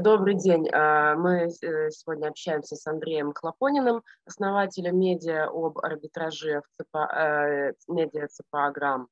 Добрый 0.00 0.34
день. 0.34 0.66
А, 0.72 1.14
мы 1.14 1.48
э, 1.48 1.90
сегодня 1.90 2.28
общаемся 2.28 2.74
с 2.74 2.86
Андреем 2.86 3.34
Хлопониным, 3.34 4.02
основателем 4.24 4.98
медиа 4.98 5.48
об 5.48 5.78
арбитраже 5.78 6.62
в 6.62 6.82
ЦПА, 6.82 7.06
э, 7.14 7.72
медиа 7.86 8.28
ЦПА 8.28 9.06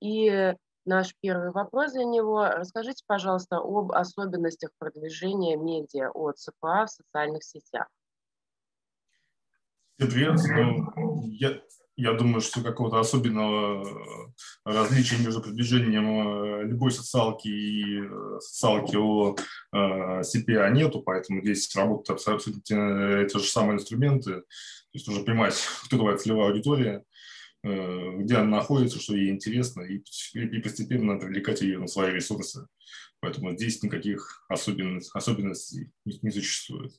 И 0.00 0.54
наш 0.84 1.14
первый 1.20 1.52
вопрос 1.52 1.92
для 1.92 2.04
него. 2.04 2.44
Расскажите, 2.44 3.04
пожалуйста, 3.06 3.58
об 3.58 3.92
особенностях 3.92 4.70
продвижения 4.78 5.56
медиа 5.56 6.10
от 6.10 6.38
ЦПА 6.38 6.86
в 6.86 6.90
социальных 6.90 7.44
сетях. 7.44 7.86
Привет. 9.96 10.40
Ну, 10.96 11.20
я, 11.22 11.60
я 11.96 12.14
думаю, 12.14 12.40
что 12.40 12.62
какого-то 12.62 12.98
особенного 12.98 13.84
э, 13.84 14.32
различия 14.64 15.18
между 15.18 15.42
продвижением 15.42 16.62
э, 16.62 16.64
любой 16.64 16.90
социалки 16.90 17.48
и 17.48 18.00
э, 18.00 18.40
социалки 18.40 18.96
о 18.96 19.36
CPA 19.74 20.70
нету, 20.72 21.02
поэтому 21.02 21.42
здесь 21.42 21.74
работают 21.76 22.10
абсолютно 22.10 23.20
эти 23.20 23.36
же 23.36 23.44
самые 23.44 23.76
инструменты. 23.76 24.40
То 24.40 24.94
есть 24.94 25.06
нужно 25.06 25.24
понимать, 25.24 25.54
кто 25.84 25.98
твоя 25.98 26.16
целевая 26.16 26.48
аудитория, 26.48 27.04
где 27.64 28.36
она 28.36 28.58
находится, 28.58 29.00
что 29.00 29.14
ей 29.14 29.30
интересно, 29.30 29.82
и, 29.82 29.98
постепенно 30.60 31.16
привлекать 31.16 31.60
ее 31.60 31.78
на 31.78 31.86
свои 31.86 32.12
ресурсы. 32.12 32.66
Поэтому 33.20 33.54
здесь 33.54 33.80
никаких 33.84 34.44
особенностей, 34.48 35.12
особенностей 35.14 35.92
не 36.04 36.30
существует. 36.32 36.92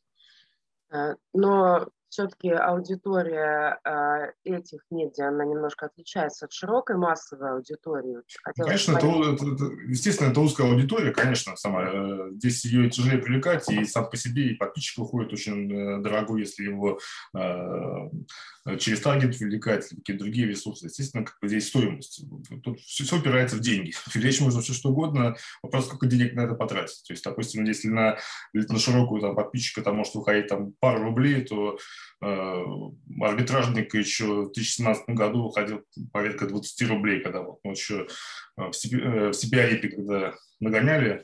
Но 1.34 1.90
все-таки 2.14 2.50
аудитория 2.52 3.80
э, 3.84 4.34
этих 4.44 4.82
медиа, 4.92 5.30
она 5.30 5.46
немножко 5.46 5.88
отличается 5.88 6.46
от 6.46 6.54
широкой 6.54 6.96
массовой 6.96 7.54
аудитории. 7.54 8.18
Хотелось 8.44 8.86
конечно, 8.86 8.98
это, 8.98 9.34
это, 9.34 9.56
это, 9.56 9.66
естественно, 9.88 10.30
это 10.30 10.40
узкая 10.40 10.68
аудитория, 10.68 11.12
конечно, 11.12 11.56
сама. 11.56 11.90
Э, 11.92 12.30
здесь 12.34 12.66
ее 12.66 12.88
тяжелее 12.92 13.20
привлекать, 13.20 13.68
и 13.72 13.84
сам 13.86 14.12
по 14.12 14.16
себе 14.16 14.52
и 14.52 14.54
подписчик 14.54 15.00
выходит 15.00 15.34
очень 15.34 15.74
э, 15.74 16.02
дорогой, 16.04 16.42
если 16.42 16.66
его 16.66 17.00
э, 17.36 18.78
через 18.78 19.02
таргет 19.02 19.36
привлекать, 19.36 19.92
или 19.92 20.00
какие-то 20.00 20.24
другие 20.24 20.48
ресурсы. 20.48 20.86
Естественно, 20.86 21.26
как 21.26 21.40
бы 21.42 21.48
здесь 21.48 21.68
стоимость. 21.68 22.26
Тут 22.64 22.80
все, 22.82 23.06
все 23.06 23.18
упирается 23.18 23.56
в 23.56 23.60
деньги. 23.60 23.92
Привлечь 24.14 24.40
можно 24.40 24.62
все 24.62 24.74
что 24.74 24.90
угодно, 24.90 25.36
вопрос, 25.64 25.88
сколько 25.88 26.06
денег 26.06 26.36
на 26.36 26.42
это 26.42 26.54
потратить. 26.54 27.04
То 27.08 27.14
есть, 27.14 27.24
допустим, 27.24 27.64
если 27.64 27.88
на, 27.88 28.20
на 28.54 28.78
широкую 28.78 29.20
там, 29.20 29.36
подписчика 29.36 29.82
там 29.82 29.96
может 29.96 30.14
выходить 30.14 30.46
там, 30.46 30.74
пару 30.74 31.02
рублей, 31.02 31.42
то 31.42 31.80
арбитражник 32.22 33.94
еще 33.94 34.26
в 34.26 34.54
2017 34.54 35.10
году 35.10 35.46
уходил 35.46 35.84
порядка 36.12 36.48
20 36.48 36.90
рублей, 36.90 37.22
когда 37.22 37.42
вот, 37.42 37.60
еще 37.64 38.08
в 38.56 38.72
CPI, 38.72 39.54
э, 39.54 39.88
когда 39.90 40.36
нагоняли 40.60 41.24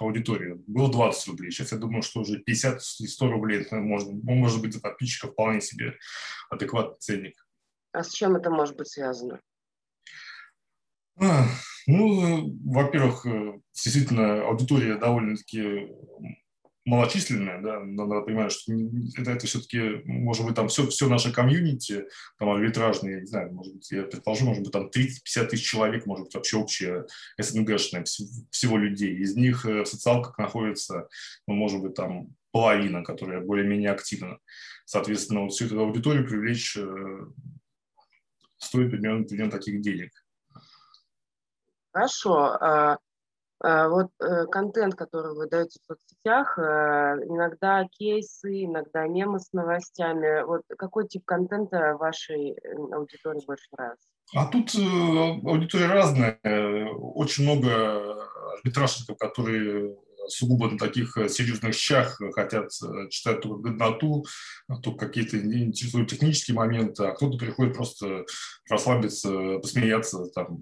аудиторию, 0.00 0.62
было 0.66 0.90
20 0.90 1.28
рублей. 1.28 1.50
Сейчас 1.50 1.72
я 1.72 1.78
думаю, 1.78 2.02
что 2.02 2.20
уже 2.20 2.38
50 2.38 2.80
и 3.00 3.06
100 3.06 3.30
рублей 3.30 3.60
это 3.60 3.76
может, 3.76 4.08
может 4.22 4.60
быть 4.60 4.72
за 4.72 4.80
подписчика 4.80 5.28
вполне 5.28 5.60
себе 5.60 5.96
адекватный 6.50 6.98
ценник. 6.98 7.46
А 7.92 8.02
с 8.02 8.12
чем 8.12 8.36
это 8.36 8.50
может 8.50 8.76
быть 8.76 8.88
связано? 8.88 9.40
А, 11.20 11.46
ну, 11.86 12.52
во-первых, 12.64 13.24
э, 13.26 13.60
действительно, 13.72 14.46
аудитория 14.46 14.96
довольно-таки 14.96 15.88
малочисленная, 16.84 17.62
да, 17.62 17.80
надо 17.80 18.20
понимать, 18.20 18.52
что 18.52 18.72
это, 19.16 19.30
это 19.32 19.46
все-таки, 19.46 20.02
может 20.04 20.44
быть, 20.44 20.54
там 20.54 20.68
все, 20.68 20.86
все 20.86 21.08
наше 21.08 21.32
комьюнити, 21.32 22.06
там 22.38 22.50
арбитражные, 22.50 23.20
не 23.20 23.26
знаю, 23.26 23.52
может 23.52 23.74
быть, 23.74 23.90
я 23.90 24.02
предположу, 24.02 24.44
может 24.44 24.62
быть, 24.62 24.72
там 24.72 24.88
30-50 24.88 25.46
тысяч 25.46 25.66
человек, 25.66 26.06
может 26.06 26.26
быть, 26.26 26.34
вообще 26.34 26.58
общее 26.58 27.06
СНГшное 27.38 28.04
всего 28.50 28.76
людей. 28.76 29.16
Из 29.16 29.34
них 29.34 29.64
э, 29.64 29.82
в 29.82 29.86
социалках 29.86 30.36
находится, 30.38 31.08
ну, 31.46 31.54
может 31.54 31.80
быть, 31.80 31.94
там 31.94 32.28
половина, 32.52 33.02
которая 33.02 33.40
более-менее 33.40 33.90
активна. 33.90 34.38
Соответственно, 34.84 35.40
вот 35.42 35.52
всю 35.52 35.66
эту 35.66 35.80
аудиторию 35.80 36.26
привлечь 36.26 36.76
э, 36.76 37.26
стоит 38.58 38.90
примерно, 38.90 39.24
примерно 39.24 39.52
таких 39.52 39.80
денег. 39.80 40.10
Хорошо. 41.92 42.98
А 43.66 43.88
вот 43.88 44.10
э, 44.20 44.44
контент, 44.48 44.94
который 44.94 45.34
вы 45.34 45.48
даете 45.48 45.78
в 45.80 45.86
соцсетях, 45.86 46.58
э, 46.58 46.62
иногда 47.30 47.86
кейсы, 47.90 48.64
иногда 48.64 49.06
мемы 49.06 49.40
с 49.40 49.54
новостями. 49.54 50.44
Вот 50.44 50.64
какой 50.76 51.08
тип 51.08 51.24
контента 51.24 51.96
вашей 51.98 52.50
э, 52.50 52.74
аудитории 52.92 53.42
больше 53.46 53.66
нравится? 53.72 54.06
А 54.34 54.46
тут 54.46 54.74
аудитория 54.74 55.86
разная. 55.86 56.38
Очень 56.92 57.44
много 57.44 58.28
арбитражников, 58.52 59.16
которые 59.16 59.96
сугубо 60.28 60.70
на 60.70 60.78
таких 60.78 61.16
э, 61.16 61.28
серьезных 61.28 61.74
щах 61.74 62.20
хотят 62.34 62.70
э, 62.82 63.08
читать 63.10 63.40
только 63.40 63.70
годноту, 63.70 64.24
а 64.68 64.76
то 64.76 64.94
какие-то 64.94 65.38
интересуют 65.38 66.10
технические 66.10 66.56
моменты, 66.56 67.04
а 67.04 67.12
кто-то 67.12 67.38
приходит 67.38 67.74
просто 67.74 68.24
расслабиться, 68.68 69.58
посмеяться, 69.58 70.24
там, 70.34 70.60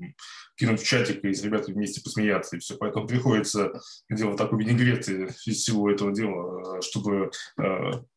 кинуть 0.57 0.81
в 0.81 0.87
чатик 0.87 1.25
и 1.25 1.33
с 1.33 1.43
ребятами 1.43 1.75
вместе 1.75 2.03
посмеяться, 2.03 2.57
и 2.57 2.59
все. 2.61 2.77
Поэтому 2.77 3.07
приходится 3.07 3.73
делать 4.11 4.37
такой 4.37 4.65
винегрет 4.65 5.09
из 5.09 5.57
всего 5.57 5.91
этого 5.91 6.13
дела, 6.13 6.79
э, 6.79 6.81
чтобы 6.83 7.31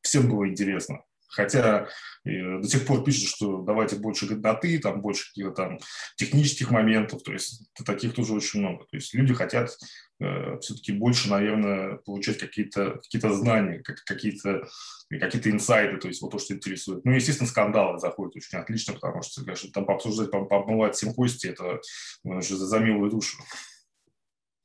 всем 0.02 0.30
было 0.30 0.48
интересно. 0.48 1.02
Хотя 1.36 1.90
до 2.24 2.68
сих 2.68 2.86
пор 2.86 3.04
пишут, 3.04 3.28
что 3.28 3.62
давайте 3.62 3.98
больше 3.98 4.26
годноты, 4.26 4.80
там 4.80 5.02
больше 5.02 5.28
каких-то 5.28 5.52
там 5.52 5.80
технических 6.16 6.72
моментов, 6.72 7.24
то 7.24 7.34
есть 7.34 7.70
таких 7.86 8.14
тоже 8.14 8.34
очень 8.34 8.62
много. 8.62 8.86
То 8.86 8.96
есть 8.96 9.14
люди 9.14 9.34
хотят 9.34 9.70
э, 9.70 9.76
все-таки 10.20 10.94
больше, 10.94 11.30
наверное, 11.30 11.98
получать 11.98 12.38
какие-то 12.38 13.02
какие 13.02 13.20
знания, 13.34 13.80
как, 13.80 14.04
какие-то 14.06 14.68
какие-то 15.10 15.52
инсайты, 15.52 15.98
то 15.98 16.08
есть 16.08 16.22
вот 16.22 16.32
то, 16.32 16.40
что 16.40 16.54
интересует. 16.54 17.06
Ну, 17.06 17.12
естественно, 17.12 17.50
скандалы 17.50 18.00
заходят 18.00 18.36
очень 18.36 18.58
отлично, 18.58 18.94
потому 18.94 19.22
что, 19.22 19.44
конечно, 19.44 19.70
там 19.72 19.86
пообсуждать, 19.86 20.32
пообмывать 20.32 20.96
всем 20.96 21.14
кости, 21.14 21.48
это 21.48 21.80
ну, 22.24 22.42
за 22.42 22.80
милую 22.80 23.12
душу. 23.12 23.38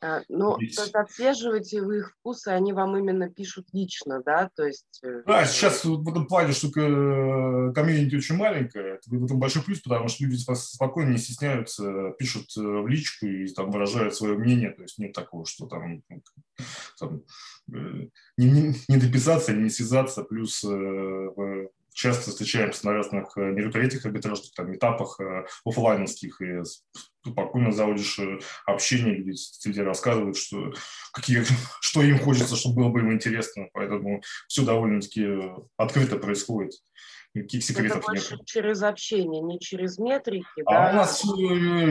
А, 0.03 0.23
ну, 0.29 0.57
то 0.57 0.63
есть 0.63 0.95
отслеживаете 0.95 1.83
вы 1.83 1.99
их 1.99 2.13
вкусы, 2.13 2.49
они 2.49 2.73
вам 2.73 2.97
именно 2.97 3.29
пишут 3.29 3.67
лично, 3.73 4.23
да? 4.25 4.51
То 4.55 4.65
есть... 4.65 5.01
Э, 5.03 5.23
да, 5.27 5.45
сейчас 5.45 5.85
в 5.85 6.09
этом 6.09 6.27
плане, 6.27 6.53
что 6.53 6.71
комьюнити 6.71 8.17
очень 8.17 8.37
маленькая, 8.37 8.95
это 8.95 9.11
в 9.11 9.25
этом 9.25 9.39
большой 9.39 9.63
плюс, 9.63 9.81
потому 9.81 10.09
что 10.09 10.25
люди 10.25 10.37
спокойно 10.37 11.11
не 11.11 11.19
стесняются, 11.19 12.15
пишут 12.19 12.47
э, 12.57 12.61
в 12.63 12.89
личку 12.89 13.27
и 13.27 13.47
там 13.49 13.71
выражают 13.71 14.15
свое 14.15 14.39
мнение, 14.39 14.71
то 14.71 14.83
есть 14.83 14.99
нет 14.99 15.13
такого, 15.13 15.45
что 15.45 15.67
там, 15.67 16.03
там 16.99 17.23
э, 17.71 18.09
не, 18.39 18.51
не, 18.51 18.75
не 18.89 18.97
дописаться, 18.97 19.53
не 19.53 19.69
связаться, 19.69 20.23
плюс 20.25 20.65
часто 21.93 22.31
встречаемся 22.31 22.87
на 22.87 22.93
разных 22.95 23.37
э, 23.37 23.41
мероприятиях 23.41 24.07
арбитражных, 24.07 24.53
там, 24.55 24.75
этапах 24.75 25.21
э, 25.21 25.47
офлайновских, 25.65 26.41
и 26.41 26.63
спокойно 27.25 27.73
заводишь 27.73 28.19
э, 28.19 28.39
общение, 28.67 29.17
где 29.17 29.33
тебе 29.35 29.83
рассказывают, 29.83 30.37
что, 30.37 30.73
какие, 31.13 31.43
что 31.81 32.03
им 32.03 32.19
хочется, 32.19 32.57
чтобы 32.57 32.83
было 32.83 32.89
бы 32.91 33.01
им 33.01 33.13
интересно. 33.13 33.69
Поэтому 33.73 34.23
все 34.49 34.65
довольно-таки 34.65 35.27
открыто 35.77 36.17
происходит. 36.17 36.73
Никаких 37.33 37.63
секретов 37.63 38.03
Это 38.09 38.13
нет. 38.13 38.45
через 38.45 38.83
общение, 38.83 39.41
не 39.41 39.61
через 39.61 39.99
метрики, 39.99 40.47
а 40.67 40.73
да? 40.73 40.91
у 40.91 40.97
нас 40.97 41.25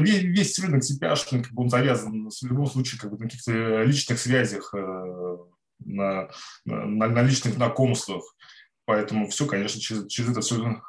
весь, 0.01 0.23
весь 0.23 0.59
рынок 0.59 0.84
CPA, 0.84 1.16
как 1.41 1.53
бы 1.53 1.63
он 1.63 1.69
завязан 1.69 2.29
в 2.29 2.45
любом 2.45 2.66
случае 2.66 3.00
как 3.00 3.09
бы, 3.12 3.18
на 3.18 3.23
каких-то 3.23 3.84
личных 3.84 4.19
связях, 4.19 4.73
на, 4.73 6.29
на, 6.66 7.07
на 7.07 7.22
личных 7.22 7.53
знакомствах. 7.53 8.23
Поэтому 8.84 9.29
все, 9.29 9.45
конечно, 9.45 9.79
через, 9.79 10.07
через 10.07 10.31
это 10.31 10.41
все, 10.41 10.81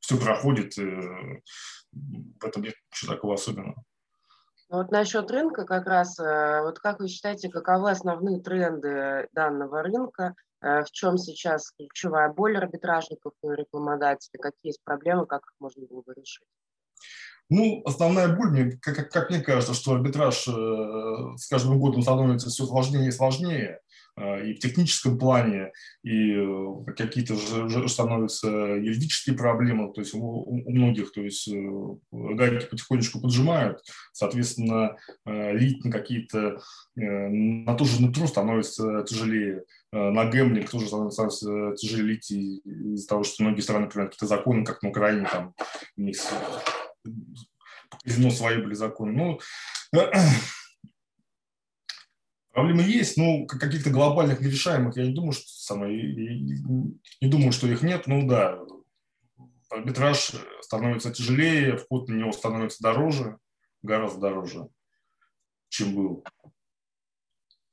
все 0.00 0.18
проходит. 0.18 0.78
Э, 0.78 1.40
в 1.92 2.44
этом 2.44 2.62
нет 2.62 2.74
ничего 2.90 3.14
такого 3.14 3.34
особенного. 3.34 3.84
Ну, 4.70 4.78
вот 4.78 4.92
насчет 4.92 5.28
рынка 5.30 5.64
как 5.64 5.86
раз, 5.86 6.18
э, 6.20 6.62
вот 6.62 6.78
как 6.78 7.00
вы 7.00 7.08
считаете, 7.08 7.48
каковы 7.48 7.90
основные 7.90 8.40
тренды 8.40 9.28
данного 9.32 9.82
рынка, 9.82 10.34
э, 10.62 10.84
в 10.84 10.90
чем 10.92 11.18
сейчас 11.18 11.72
ключевая 11.72 12.32
боль 12.32 12.56
арбитражников 12.56 13.32
и 13.42 13.48
рекламодателей, 13.48 14.38
какие 14.40 14.70
есть 14.70 14.82
проблемы, 14.84 15.26
как 15.26 15.40
их 15.40 15.54
можно 15.58 15.86
было 15.86 16.02
бы 16.02 16.14
решить? 16.14 16.46
Ну, 17.48 17.82
основная 17.84 18.28
боль, 18.28 18.50
мне, 18.50 18.78
как, 18.80 18.94
как, 18.94 19.10
как 19.10 19.30
мне 19.30 19.40
кажется, 19.40 19.74
что 19.74 19.94
арбитраж 19.94 20.46
э, 20.46 21.36
с 21.36 21.48
каждым 21.48 21.80
годом 21.80 22.02
становится 22.02 22.48
все 22.48 22.64
сложнее 22.64 23.08
и 23.08 23.10
сложнее. 23.10 23.80
Э, 24.16 24.46
и 24.46 24.54
в 24.54 24.58
техническом 24.58 25.18
плане, 25.18 25.72
и 26.02 26.32
э, 26.32 26.92
какие-то 26.96 27.36
же 27.36 27.88
становятся 27.88 28.48
юридические 28.48 29.36
проблемы, 29.36 29.92
то 29.92 30.00
есть 30.00 30.14
у, 30.14 30.20
у 30.20 30.70
многих, 30.70 31.12
то 31.12 31.22
есть 31.22 31.48
э, 31.48 31.70
гайки 32.12 32.66
потихонечку 32.66 33.20
поджимают, 33.20 33.82
соответственно, 34.12 34.96
лить 35.26 35.84
на 35.84 35.90
какие-то, 35.90 36.60
на 36.94 37.74
ту 37.74 37.84
же 37.84 38.02
нутру 38.02 38.26
становится 38.26 39.04
тяжелее, 39.04 39.64
на 39.92 40.24
гэмблинг 40.26 40.68
тоже 40.70 40.86
становится 40.86 41.74
тяжелее 41.76 42.14
лить 42.14 42.30
из-за 42.30 43.08
того, 43.08 43.24
что 43.24 43.42
многие 43.42 43.60
страны 43.60 43.86
принимают 43.86 44.14
какие-то 44.14 44.34
законы, 44.34 44.64
как 44.64 44.82
на 44.82 44.90
Украине, 44.90 45.28
там 45.30 45.54
у 45.96 46.02
них 46.02 46.16
казино 48.04 48.30
свои 48.30 48.58
были 48.58 48.74
законы. 48.74 49.12
Ну, 49.12 49.40
Проблемы 52.60 52.82
есть, 52.82 53.16
но 53.16 53.46
каких-то 53.46 53.88
глобальных 53.88 54.42
нерешаемых 54.42 54.94
я 54.98 55.06
не 55.06 55.14
думаю, 55.14 55.32
что 55.32 55.46
самое, 55.46 56.12
не 56.12 57.28
думаю, 57.28 57.52
что 57.52 57.66
их 57.66 57.80
нет. 57.80 58.06
Ну 58.06 58.28
да, 58.28 58.58
арбитраж 59.70 60.32
становится 60.60 61.10
тяжелее, 61.10 61.78
вход 61.78 62.10
на 62.10 62.16
него 62.16 62.32
становится 62.32 62.82
дороже, 62.82 63.38
гораздо 63.80 64.20
дороже, 64.20 64.68
чем 65.70 65.94
был. 65.94 66.24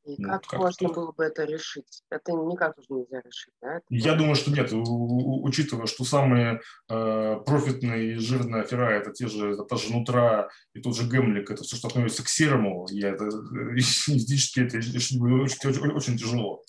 И 0.07 0.15
ну, 0.17 0.29
как, 0.29 0.47
как 0.47 0.59
можно 0.61 0.87
было 0.87 1.11
бы 1.11 1.25
это 1.25 1.43
решить? 1.43 2.01
Это 2.09 2.31
никак 2.31 2.77
уже 2.77 2.87
нельзя 2.89 3.19
решить, 3.19 3.53
да? 3.61 3.75
Это 3.75 3.85
Я 3.89 4.15
думаю, 4.15 4.35
что 4.35 4.51
нет. 4.51 4.71
У, 4.71 5.43
учитывая, 5.43 5.85
что 5.85 6.05
самые 6.05 6.61
э, 6.89 7.35
профитные 7.45 8.13
и 8.13 8.15
жирные 8.15 8.61
афера 8.61 8.89
это 8.89 9.11
те 9.11 9.27
же, 9.27 9.51
это 9.51 9.63
та 9.63 9.75
же 9.75 9.91
Нутра 9.91 10.49
и 10.73 10.79
тот 10.79 10.95
же 10.95 11.09
Гемлик, 11.09 11.51
это 11.51 11.63
все, 11.63 11.75
что 11.75 11.89
относится 11.89 12.23
к 12.23 12.29
серому, 12.29 12.87
я 12.89 13.09
это 13.09 13.29
физически 13.75 14.61
это 14.61 14.77
решить 14.77 15.21
очень, 15.21 15.69
очень, 15.69 15.91
очень 15.91 16.17
тяжело, 16.17 16.63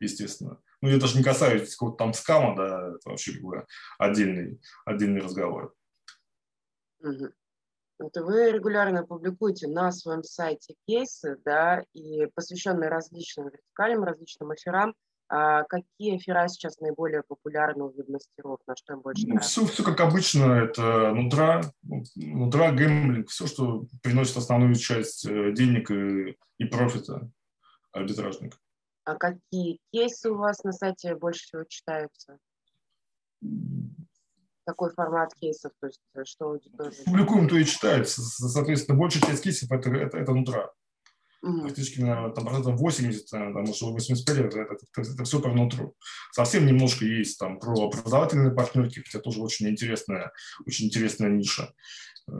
естественно. 0.00 0.60
Ну, 0.82 0.88
я 0.88 0.98
даже 0.98 1.16
не 1.16 1.22
касаюсь 1.22 1.76
какого-то 1.76 1.98
там 1.98 2.12
скама, 2.12 2.56
да, 2.56 2.88
это 2.88 3.08
вообще 3.08 3.34
как 3.34 3.42
бы 3.42 3.66
отдельный, 3.98 4.60
отдельный 4.84 5.20
разговор. 5.20 5.72
Угу. 7.02 7.28
Вы 8.14 8.52
регулярно 8.52 9.04
публикуете 9.04 9.68
на 9.68 9.92
своем 9.92 10.22
сайте 10.22 10.74
кейсы, 10.86 11.36
да, 11.44 11.84
и 11.92 12.26
посвященные 12.34 12.88
различным 12.88 13.48
вертикалям, 13.48 14.04
различным 14.04 14.50
аферам. 14.50 14.94
А 15.32 15.62
какие 15.62 16.16
афера 16.16 16.48
сейчас 16.48 16.80
наиболее 16.80 17.22
популярны 17.22 17.84
у 17.84 17.90
веб-мастеров? 17.90 18.58
На 18.66 18.74
что 18.74 18.94
им 18.94 19.00
больше 19.00 19.26
ну, 19.28 19.38
все, 19.38 19.64
все 19.64 19.84
как 19.84 20.00
обычно. 20.00 20.54
Это 20.54 21.12
нутра, 21.12 21.62
нутра, 22.16 22.72
гэмблинг, 22.72 23.28
все, 23.28 23.46
что 23.46 23.86
приносит 24.02 24.36
основную 24.38 24.74
часть 24.74 25.24
э, 25.26 25.52
денег 25.52 25.90
и, 25.92 26.36
и 26.58 26.64
профита 26.64 27.30
арбитражника. 27.92 28.58
А 29.04 29.14
какие 29.14 29.78
кейсы 29.92 30.30
у 30.30 30.36
вас 30.36 30.64
на 30.64 30.72
сайте 30.72 31.14
больше 31.14 31.44
всего 31.44 31.64
читаются? 31.64 32.38
Такой 34.64 34.92
формат 34.92 35.34
кейсов, 35.34 35.72
то 35.80 35.86
есть 35.86 36.00
э, 36.14 36.24
что 36.24 36.50
аудитория... 36.50 37.04
Публикуем, 37.04 37.48
то 37.48 37.56
и 37.56 37.64
читается. 37.64 38.22
Соответственно, 38.22 38.98
большая 38.98 39.22
часть 39.22 39.42
кейсов 39.42 39.70
это, 39.70 39.90
это, 39.90 40.18
это 40.18 40.32
нутра. 40.32 40.70
Угу. 41.42 41.62
Практически, 41.62 42.00
наверное, 42.00 42.30
там, 42.30 42.44
процентов 42.44 42.78
80, 42.78 43.30
там, 43.30 43.52
может, 43.52 43.80
85, 43.80 44.36
это, 44.36 44.60
это, 44.60 44.74
это, 44.74 45.10
это 45.12 45.24
все 45.24 45.40
про 45.40 45.52
нутру. 45.52 45.96
Совсем 46.32 46.66
немножко 46.66 47.04
есть 47.04 47.38
там 47.38 47.58
про 47.58 47.86
образовательные 47.86 48.52
партнерки, 48.52 49.00
хотя 49.00 49.20
тоже 49.20 49.40
очень 49.40 49.68
интересная, 49.68 50.32
очень 50.66 50.86
интересная 50.86 51.30
ниша. 51.30 51.72
Э, 52.28 52.32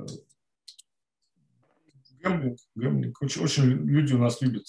гэмблинг, 2.20 2.58
гэмблинг. 2.74 3.22
Очень, 3.22 3.42
очень 3.42 3.64
люди 3.64 4.12
у 4.12 4.18
нас 4.18 4.42
любят, 4.42 4.66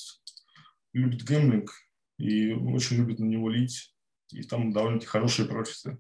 любят 0.94 1.24
гэмблинг 1.24 1.70
и 2.18 2.54
очень 2.54 2.98
любят 2.98 3.20
на 3.20 3.26
него 3.26 3.50
лить. 3.50 3.94
И 4.32 4.44
там 4.44 4.72
довольно-таки 4.72 5.08
хорошие 5.08 5.46
профиты. 5.46 5.98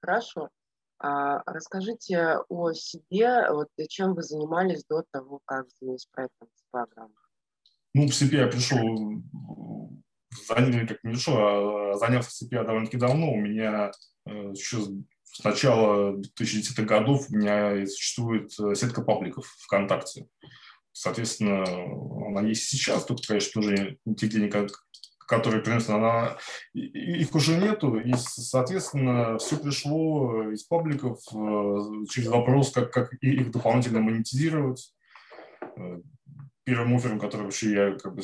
Хорошо. 0.00 0.50
А 1.00 1.42
расскажите 1.46 2.38
о 2.48 2.72
себе, 2.72 3.50
вот 3.50 3.68
чем 3.88 4.14
вы 4.14 4.22
занимались 4.22 4.84
до 4.84 5.04
того, 5.12 5.40
как 5.44 5.66
занялись 5.78 6.08
проектом 6.10 6.48
программы. 6.72 7.14
Ну, 7.94 8.08
в 8.08 8.10
CP 8.10 8.36
я 8.36 8.48
пришел, 8.48 8.78
как 10.88 11.04
не 11.04 11.12
пришел, 11.12 11.36
а 11.36 11.94
занялся 11.96 12.44
CP 12.44 12.48
я 12.50 12.64
довольно-таки 12.64 12.96
давно. 12.96 13.32
У 13.32 13.36
меня 13.36 13.92
э, 14.26 14.50
еще 14.50 14.78
с 15.22 15.44
начала 15.44 16.16
2010-х 16.16 16.82
годов 16.82 17.30
у 17.30 17.36
меня 17.36 17.86
существует 17.86 18.52
э, 18.58 18.74
сетка 18.74 19.02
пабликов 19.02 19.46
ВКонтакте. 19.60 20.26
Соответственно, 20.92 21.62
она 22.26 22.40
есть 22.42 22.64
сейчас, 22.64 23.04
только, 23.04 23.22
конечно, 23.28 23.60
уже 23.60 23.98
те 24.16 24.26
денег, 24.26 24.56
которые 25.28 25.62
приносят, 25.62 25.90
она, 25.90 26.38
их 26.72 27.34
уже 27.34 27.58
нету, 27.58 27.96
и, 27.98 28.14
соответственно, 28.16 29.36
все 29.38 29.58
пришло 29.58 30.50
из 30.50 30.64
пабликов 30.64 31.18
э, 31.32 32.06
через 32.10 32.28
вопрос, 32.28 32.72
как, 32.72 32.90
как 32.90 33.12
их 33.20 33.50
дополнительно 33.50 34.00
монетизировать. 34.00 34.92
Э, 36.68 36.70
первым 36.70 36.96
оффером, 36.96 37.18
который 37.18 37.42
вообще 37.42 37.72
я 37.72 37.92
как 37.92 38.14
бы 38.14 38.22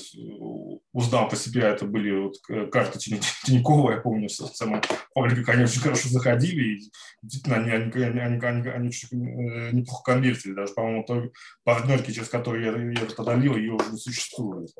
узнал 0.92 1.28
по 1.28 1.36
себе, 1.36 1.62
это 1.62 1.86
были 1.86 2.10
вот 2.10 2.36
карты 2.70 2.98
Тинькова, 2.98 3.92
я 3.92 4.00
помню, 4.00 4.28
что 4.28 4.46
самые 4.46 4.82
паблики, 5.14 5.48
они 5.50 5.64
очень 5.64 5.80
хорошо 5.80 6.08
заходили, 6.08 6.74
и 6.74 6.90
действительно 7.22 7.56
они, 7.56 7.70
они, 7.70 8.04
они, 8.04 8.20
они, 8.20 8.44
они, 8.44 8.68
они 8.68 8.88
очень 8.88 9.08
э, 9.26 9.70
неплохо 9.72 10.12
конвертили, 10.12 10.52
даже, 10.52 10.74
по-моему, 10.74 11.04
той 11.04 11.32
партнерки, 11.64 12.12
через 12.12 12.28
которую 12.28 12.64
я, 12.64 13.00
я 13.00 13.06
тогда 13.06 13.34
лил, 13.34 13.56
ее 13.56 13.72
уже 13.72 13.90
не 13.90 13.98
существует. 13.98 14.70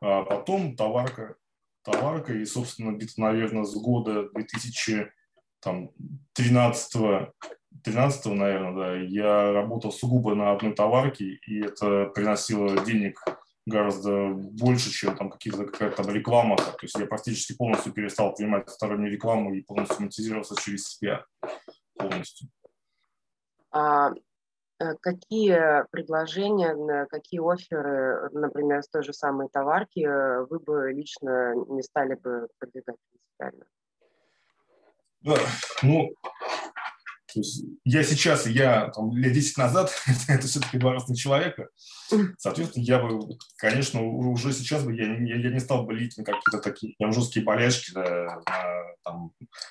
А 0.00 0.22
потом 0.22 0.76
товарка, 0.76 1.36
товарка, 1.84 2.32
и, 2.32 2.44
собственно, 2.46 2.92
где-то, 2.92 3.20
наверное, 3.20 3.64
с 3.64 3.74
года 3.74 4.28
2013 4.30 5.12
13 6.34 6.96
наверное, 8.34 8.74
да, 8.74 8.96
я 8.96 9.52
работал 9.52 9.92
сугубо 9.92 10.34
на 10.34 10.52
одной 10.52 10.74
товарке, 10.74 11.24
и 11.24 11.60
это 11.64 12.06
приносило 12.14 12.84
денег 12.84 13.22
гораздо 13.66 14.28
больше, 14.30 14.90
чем 14.90 15.16
там 15.16 15.30
какие-то 15.30 15.66
какая-то 15.66 16.02
там 16.02 16.14
реклама. 16.14 16.56
То 16.56 16.78
есть 16.82 16.98
я 16.98 17.06
практически 17.06 17.54
полностью 17.54 17.92
перестал 17.92 18.34
принимать 18.34 18.70
стороннюю 18.70 19.12
рекламу 19.12 19.54
и 19.54 19.62
полностью 19.62 20.00
монетизировался 20.00 20.54
через 20.56 20.88
себя 20.88 21.24
полностью. 21.94 22.48
А 23.70 24.12
Э, 24.80 24.94
какие 25.00 25.84
предложения, 25.90 27.06
какие 27.06 27.40
оферы, 27.40 28.30
например, 28.32 28.82
с 28.82 28.88
той 28.88 29.02
же 29.02 29.12
самой 29.12 29.48
товарки 29.48 30.00
э, 30.00 30.46
вы 30.48 30.60
бы 30.60 30.92
лично 30.92 31.54
не 31.68 31.82
стали 31.82 32.14
бы 32.14 32.48
продвигать 32.58 32.96
принципиально? 33.10 33.64
Да, 35.20 35.36
ну, 35.82 36.14
то 37.38 37.42
есть 37.42 37.64
я 37.84 38.02
сейчас, 38.02 38.48
я 38.48 38.88
там, 38.88 39.16
лет 39.16 39.32
10 39.32 39.58
назад, 39.58 39.92
это 40.28 40.46
все-таки 40.48 40.76
два 40.76 40.94
разных 40.94 41.16
человека. 41.16 41.68
Соответственно, 42.36 42.82
я 42.82 42.98
бы, 42.98 43.20
конечно, 43.58 44.02
уже 44.02 44.52
сейчас 44.52 44.82
бы 44.82 44.92
я, 44.92 45.06
я, 45.06 45.36
я 45.36 45.50
не 45.50 45.60
стал 45.60 45.84
бы 45.84 45.94
лить 45.94 46.18
на 46.18 46.24
какие-то 46.24 46.58
такие 46.58 46.96
прям 46.98 47.12
жесткие 47.12 47.44
болячки, 47.44 47.92
да, 47.92 48.40
на, 48.44 48.78
там, 49.04 49.30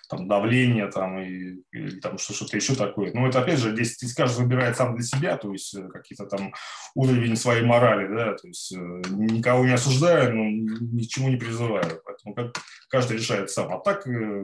там, 0.10 0.28
давление 0.30 0.88
там, 0.88 1.20
и, 1.20 1.62
или 1.74 2.00
там 2.00 2.18
что-то 2.18 2.56
еще 2.56 2.74
такое. 2.74 3.12
Но 3.14 3.28
это, 3.28 3.42
опять 3.42 3.60
же, 3.60 3.74
здесь, 3.74 3.98
здесь 3.98 4.14
каждый 4.14 4.44
выбирает 4.44 4.78
сам 4.78 4.96
для 4.96 5.04
себя, 5.04 5.36
то 5.36 5.52
есть 5.52 5.76
э, 5.76 5.90
какие-то 5.90 6.26
там 6.26 6.54
уровень 6.96 7.36
своей 7.36 7.66
морали, 7.66 8.08
да, 8.08 8.34
то 8.36 8.48
есть 8.48 8.72
э, 8.72 8.78
никого 8.78 9.66
не 9.66 9.74
осуждаю, 9.74 10.34
но 10.34 10.44
ни 10.46 11.04
к 11.04 11.10
чему 11.10 11.28
не 11.28 11.36
призываю. 11.36 12.02
Поэтому 12.06 12.34
как, 12.34 12.56
каждый 12.88 13.18
решает 13.18 13.50
сам. 13.50 13.74
А 13.74 13.80
так 13.80 14.08
э, 14.08 14.44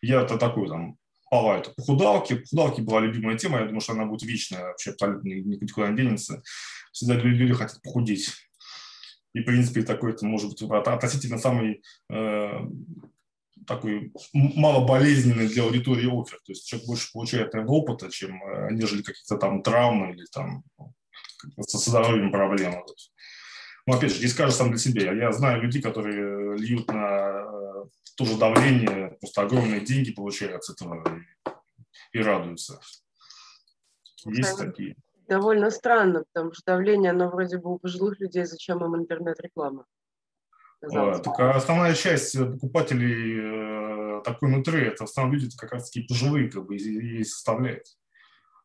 я-то 0.00 0.38
такой 0.38 0.68
там 0.68 0.96
Пала 1.30 1.58
это 1.58 1.70
похудалки. 1.70 2.34
Похудалки 2.34 2.80
была 2.80 3.00
любимая 3.00 3.38
тема, 3.38 3.60
я 3.60 3.64
думаю, 3.66 3.80
что 3.80 3.92
она 3.92 4.04
будет 4.04 4.22
вечная, 4.22 4.64
вообще 4.64 4.90
абсолютно 4.90 5.28
никуда 5.28 5.88
не 5.88 5.96
денется. 5.96 6.42
Всегда 6.92 7.14
люди 7.14 7.52
хотят 7.54 7.80
похудеть. 7.82 8.30
И, 9.32 9.40
в 9.40 9.44
принципе, 9.44 9.82
такой 9.82 10.12
это 10.12 10.26
может 10.26 10.50
быть 10.50 10.62
относительно 10.62 11.38
самый 11.38 11.82
э, 12.10 12.50
такой 13.64 14.12
малоболезненный 14.32 15.46
для 15.46 15.62
аудитории 15.62 16.08
офер. 16.08 16.38
То 16.44 16.50
есть 16.52 16.66
человек 16.66 16.88
больше 16.88 17.12
получает 17.12 17.52
наверное, 17.52 17.76
опыта, 17.76 18.10
чем 18.10 18.42
э, 18.42 18.72
нежели 18.72 19.02
какие-то 19.02 19.36
там 19.36 19.62
травмы 19.62 20.12
или 20.12 20.24
там 20.32 20.64
со 21.60 21.78
здоровьем 21.78 22.32
проблемы. 22.32 22.82
Но 23.86 23.94
опять 23.94 24.10
же, 24.10 24.18
здесь 24.18 24.34
каждый 24.34 24.56
сам 24.56 24.70
для 24.70 24.78
себя. 24.78 25.12
Я 25.12 25.30
знаю 25.32 25.62
людей, 25.62 25.80
которые 25.80 26.56
льют 26.56 26.88
на 26.88 27.59
э, 28.20 28.24
то 28.24 28.30
же 28.30 28.38
давление, 28.38 29.16
просто 29.20 29.42
огромные 29.42 29.80
деньги 29.80 30.12
получают 30.12 30.64
с 30.64 30.70
этого 30.70 31.02
и, 32.12 32.18
и 32.18 32.22
радуются. 32.22 32.80
Есть 34.26 34.54
Это 34.54 34.66
такие. 34.66 34.96
Довольно 35.28 35.70
странно, 35.70 36.24
потому 36.32 36.52
что 36.52 36.72
давление, 36.72 37.12
оно 37.12 37.30
вроде 37.30 37.58
бы 37.58 37.72
у 37.72 37.78
пожилых 37.78 38.20
людей, 38.20 38.44
зачем 38.44 38.84
им 38.84 38.96
интернет-реклама? 38.96 39.86
А, 40.82 41.18
так 41.18 41.38
основная 41.38 41.94
часть 41.94 42.36
покупателей 42.36 44.18
э, 44.18 44.22
такой 44.22 44.48
нутры, 44.50 44.86
это 44.86 45.06
в 45.06 45.10
основном 45.10 45.34
люди 45.34 45.56
как 45.56 45.72
раз 45.72 45.90
таки 45.90 46.06
пожилые 46.06 46.50
как 46.50 46.66
бы, 46.66 46.76
и, 46.76 47.20
и 47.20 47.24
составляют. 47.24 47.86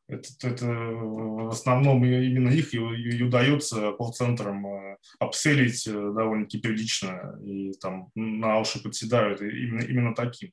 Это, 0.08 0.30
это 0.44 0.66
в 0.68 1.50
основном 1.50 2.06
именно 2.06 2.50
их 2.50 2.74
и, 2.76 2.78
и 2.78 3.24
удается 3.24 3.92
колл-центрам 3.94 4.68
э, 4.68 4.98
обселить 5.18 5.88
э, 5.88 5.92
довольно-таки 5.92 6.60
прилично 6.60 7.40
и 7.44 7.74
там 7.74 8.12
на 8.14 8.60
уши 8.60 8.82
подседают 8.84 9.42
именно, 9.42 9.82
именно 9.82 10.16
таким. 10.16 10.52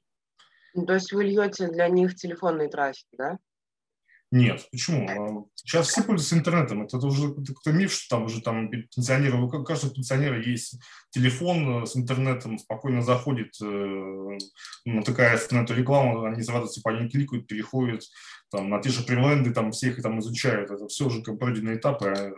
Ну, 0.74 0.86
то 0.86 0.94
есть 0.94 1.12
вы 1.12 1.24
льете 1.24 1.68
для 1.68 1.88
них 1.88 2.14
телефонный 2.14 2.68
трафик, 2.68 3.06
да? 3.12 3.38
Нет, 4.32 4.66
почему? 4.72 5.50
Сейчас 5.54 5.88
все 5.88 6.02
пользуются 6.02 6.36
интернетом. 6.36 6.82
Это, 6.82 6.96
уже 7.06 7.28
какой-то 7.34 7.70
миф, 7.70 7.92
что 7.92 8.16
там 8.16 8.24
уже 8.24 8.40
там 8.40 8.70
пенсионеры, 8.70 9.36
у 9.36 9.62
каждого 9.62 9.92
пенсионера 9.92 10.42
есть 10.42 10.80
телефон 11.10 11.82
э, 11.82 11.86
с 11.86 11.94
интернетом, 11.96 12.58
спокойно 12.58 13.02
заходит, 13.02 13.52
э, 13.62 14.38
натыкается 14.86 15.54
на 15.54 15.64
эту 15.64 15.74
рекламу, 15.74 16.24
они 16.24 16.42
сразу 16.42 16.80
по 16.82 16.88
ней 16.88 17.10
кликают, 17.10 17.46
переходят 17.46 18.04
там, 18.50 18.70
на 18.70 18.80
те 18.80 18.88
же 18.88 19.02
приленды, 19.02 19.52
там 19.52 19.70
всех 19.70 20.00
там 20.00 20.18
изучают. 20.20 20.70
Это 20.70 20.88
все 20.88 21.08
уже 21.08 21.22
как 21.22 21.38
пройденные 21.38 21.76
этапы. 21.76 22.08
А 22.08 22.32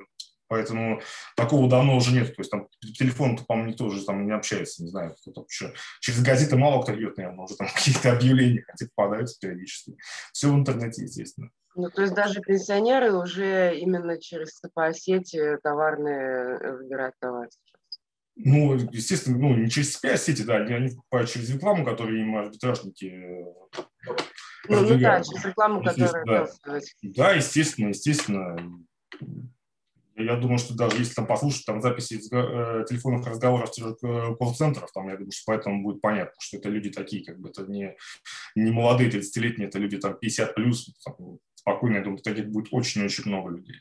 Поэтому 0.49 1.01
такого 1.37 1.69
давно 1.69 1.97
уже 1.97 2.13
нет. 2.13 2.35
То 2.35 2.41
есть 2.41 2.51
там 2.51 2.69
телефон, 2.81 3.39
по-моему, 3.39 3.71
никто 3.71 3.85
уже 3.87 4.05
там 4.05 4.27
не 4.27 4.33
общается, 4.33 4.83
не 4.83 4.91
знаю, 4.91 5.15
кто 5.21 5.31
там 5.31 5.45
еще. 5.49 5.73
Через 6.01 6.23
газеты 6.23 6.57
мало 6.57 6.83
кто 6.83 6.95
идет, 6.95 7.17
наверное, 7.17 7.45
уже 7.45 7.57
там 7.57 7.69
какие-то 7.75 8.13
объявления 8.13 8.65
хотя 8.67 8.87
попадаются 8.95 9.39
периодически. 9.41 9.97
Все 10.33 10.51
в 10.51 10.55
интернете, 10.55 11.03
естественно. 11.03 11.51
Ну, 11.77 11.91
то 11.91 12.03
есть 12.03 12.15
даже 12.15 12.41
пенсионеры 12.41 13.13
уже 13.13 13.77
именно 13.79 14.21
через 14.21 14.61
сети 14.93 15.59
товарные 15.63 16.59
э, 16.61 16.77
выбирают 16.77 17.15
товар 17.19 17.49
сейчас? 17.51 18.01
Ну, 18.37 18.75
естественно, 18.75 19.39
ну, 19.39 19.55
не 19.55 19.71
через 19.71 20.01
сети, 20.01 20.43
да, 20.43 20.57
они, 20.57 20.73
они 20.73 20.89
покупают 20.91 21.31
через 21.31 21.51
рекламу, 21.51 21.85
которую 21.85 22.21
им 22.21 22.37
арбитражники 22.37 23.07
э, 23.07 24.15
ну, 24.69 24.81
ну 24.81 24.99
да, 24.99 25.23
через 25.23 25.45
рекламу, 25.45 25.83
которая... 25.83 26.25
Да. 26.25 26.81
да, 27.03 27.33
естественно, 27.33 27.89
естественно. 27.89 28.57
Я 30.17 30.37
думаю, 30.37 30.59
что 30.59 30.75
даже 30.75 30.99
если 30.99 31.15
там 31.15 31.27
послушать 31.27 31.67
там 31.67 31.81
записи 31.83 32.15
э, 32.15 32.85
телефонных 32.89 33.27
разговоров 33.27 33.71
э, 33.79 34.35
колл-центров, 34.37 34.91
там, 34.93 35.09
я 35.09 35.17
думаю, 35.17 35.33
что 35.33 35.43
поэтому 35.47 35.83
будет 35.83 36.01
понятно, 36.01 36.35
что 36.39 36.57
это 36.57 36.69
люди 36.69 36.91
такие, 36.91 37.25
как 37.25 37.41
бы, 37.41 37.49
это 37.49 37.67
не, 37.67 37.97
не 38.55 38.71
молодые 38.71 39.11
30-летние, 39.11 39.67
это 39.67 39.81
люди 39.81 39.99
там 39.99 40.17
50 40.17 40.55
плюс, 40.55 40.89
там, 41.05 41.39
спокойно, 41.65 41.97
я 41.97 42.05
думаю, 42.05 42.21
таких 42.21 42.51
будет 42.51 42.69
очень-очень 42.73 43.25
много 43.27 43.51
людей. 43.51 43.81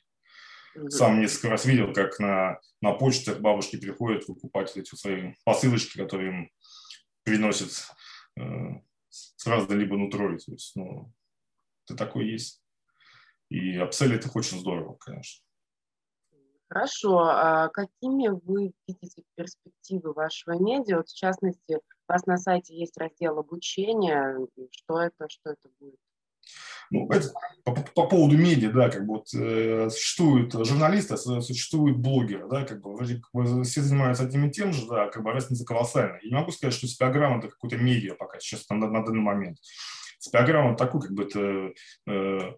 Сам 0.89 1.19
несколько 1.19 1.49
раз 1.49 1.65
видел, 1.65 1.93
как 1.93 2.17
на, 2.19 2.59
на 2.81 2.93
почте 2.93 3.35
бабушки 3.35 3.79
приходят 3.79 4.27
выкупать 4.27 4.75
эти 4.75 4.95
свои 4.95 5.33
посылочки, 5.43 5.97
которые 5.97 6.29
им 6.29 6.51
приносят 7.23 7.89
э, 8.39 8.43
сразу 9.09 9.77
либо 9.77 9.97
нутрой. 9.97 10.39
То 10.39 10.51
есть, 10.51 10.75
ну, 10.75 11.13
это 11.85 11.95
такое 11.95 12.25
есть. 12.25 12.63
И 13.49 13.77
апсель 13.77 14.15
это 14.15 14.29
очень 14.33 14.59
здорово, 14.59 14.95
конечно. 14.95 15.45
Хорошо. 16.69 17.19
А 17.19 17.69
какими 17.69 18.29
вы 18.29 18.73
видите 18.87 19.23
перспективы 19.35 20.13
вашего 20.13 20.57
медиа? 20.57 20.97
Вот 20.97 21.09
в 21.09 21.15
частности, 21.15 21.75
у 21.75 21.81
вас 22.07 22.25
на 22.25 22.37
сайте 22.37 22.75
есть 22.75 22.97
раздел 22.97 23.37
обучения. 23.37 24.39
Что 24.71 25.01
это, 25.01 25.29
что 25.29 25.51
это 25.51 25.69
будет? 25.79 25.99
Ну, 26.93 27.09
это, 27.09 27.33
по, 27.63 27.73
по 27.73 28.07
поводу 28.07 28.37
медиа, 28.37 28.71
да, 28.71 28.89
как 28.89 29.05
бы 29.07 29.15
вот 29.15 29.27
э, 29.33 29.89
существуют 29.89 30.53
журналисты, 30.53 31.17
существуют 31.17 31.97
блогеры, 31.97 32.47
да, 32.47 32.63
как 32.65 32.81
бы 32.81 32.93
вроде 32.93 33.15
как 33.15 33.31
бы 33.33 33.63
все 33.63 33.81
занимаются 33.81 34.23
одним 34.23 34.47
и 34.47 34.51
тем 34.51 34.71
же, 34.73 34.87
да, 34.87 35.07
как 35.07 35.23
бы 35.23 35.31
разница 35.31 35.65
колоссальная. 35.65 36.19
Я 36.21 36.29
не 36.29 36.35
могу 36.35 36.51
сказать, 36.51 36.75
что 36.75 36.85
спиограмма 36.85 37.39
это 37.39 37.49
какой-то 37.49 37.77
медиа 37.77 38.13
пока 38.13 38.39
сейчас 38.39 38.69
на, 38.69 38.75
на 38.75 39.03
данный 39.03 39.21
момент. 39.21 39.57
Спиограмма 40.19 40.77
такой, 40.77 41.01
как 41.01 41.13
бы 41.13 41.23
это 41.23 41.73
э, 42.07 42.53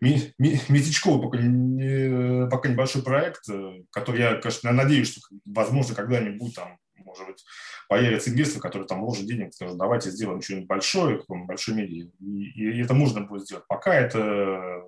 Местечковый 0.00 1.22
пока, 1.22 1.38
не, 1.38 2.48
пока 2.48 2.68
небольшой 2.68 3.02
проект, 3.02 3.48
э, 3.50 3.82
который 3.90 4.20
я, 4.20 4.36
конечно, 4.36 4.72
надеюсь, 4.72 5.10
что, 5.10 5.20
возможно, 5.44 5.94
когда-нибудь 5.94 6.54
там, 6.54 6.78
может 7.10 7.26
быть, 7.26 7.44
появится 7.88 8.30
инвестор, 8.30 8.62
который 8.62 8.86
там 8.86 9.00
вложит 9.00 9.26
денег, 9.26 9.52
скажет, 9.52 9.76
давайте 9.76 10.10
сделаем 10.10 10.40
что-нибудь 10.40 10.68
большое, 10.68 11.22
большой 11.28 11.74
медиа, 11.74 12.08
и, 12.20 12.78
и 12.78 12.82
это 12.82 12.94
можно 12.94 13.22
будет 13.22 13.42
сделать. 13.42 13.66
Пока 13.68 13.94
это 13.94 14.86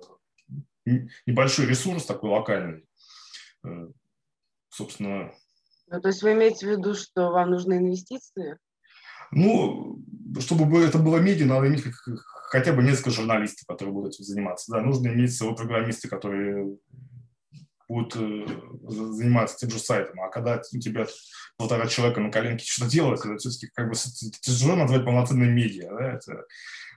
небольшой 1.25 1.65
ресурс 1.65 2.05
такой 2.05 2.29
локальный, 2.29 2.85
э, 3.65 3.87
собственно. 4.69 5.33
Ну, 5.87 6.01
то 6.01 6.07
есть 6.07 6.23
вы 6.23 6.33
имеете 6.33 6.65
в 6.65 6.69
виду, 6.69 6.93
что 6.93 7.29
вам 7.31 7.51
нужны 7.51 7.77
инвестиции? 7.77 8.57
Ну, 9.31 9.99
чтобы 10.39 10.83
это 10.83 10.97
было 10.97 11.17
медиа, 11.17 11.45
надо 11.45 11.67
иметь 11.67 11.83
хотя 12.53 12.71
бы 12.73 12.83
несколько 12.83 13.09
журналистов, 13.09 13.65
которые 13.67 13.93
будут 13.93 14.13
этим 14.13 14.25
заниматься. 14.25 14.71
Да, 14.71 14.81
нужно 14.81 15.07
иметь 15.07 15.35
своего 15.35 15.55
программиста, 15.55 16.07
которые 16.07 16.77
будут 17.87 18.15
э, 18.15 18.45
заниматься 18.87 19.57
тем 19.57 19.69
же 19.69 19.79
сайтом. 19.79 20.21
А 20.21 20.29
когда 20.29 20.61
у 20.73 20.79
тебя 20.79 21.05
полтора 21.57 21.87
человека 21.87 22.21
на 22.21 22.31
коленке 22.31 22.65
что-то 22.65 22.91
делают, 22.91 23.25
это 23.25 23.37
все-таки 23.37 23.71
как 23.73 23.89
бы 23.89 23.95
тяжело 24.41 24.75
назвать 24.75 25.05
полноценной 25.05 25.49
медиа. 25.49 25.89
Да? 25.89 26.13
Это, 26.13 26.45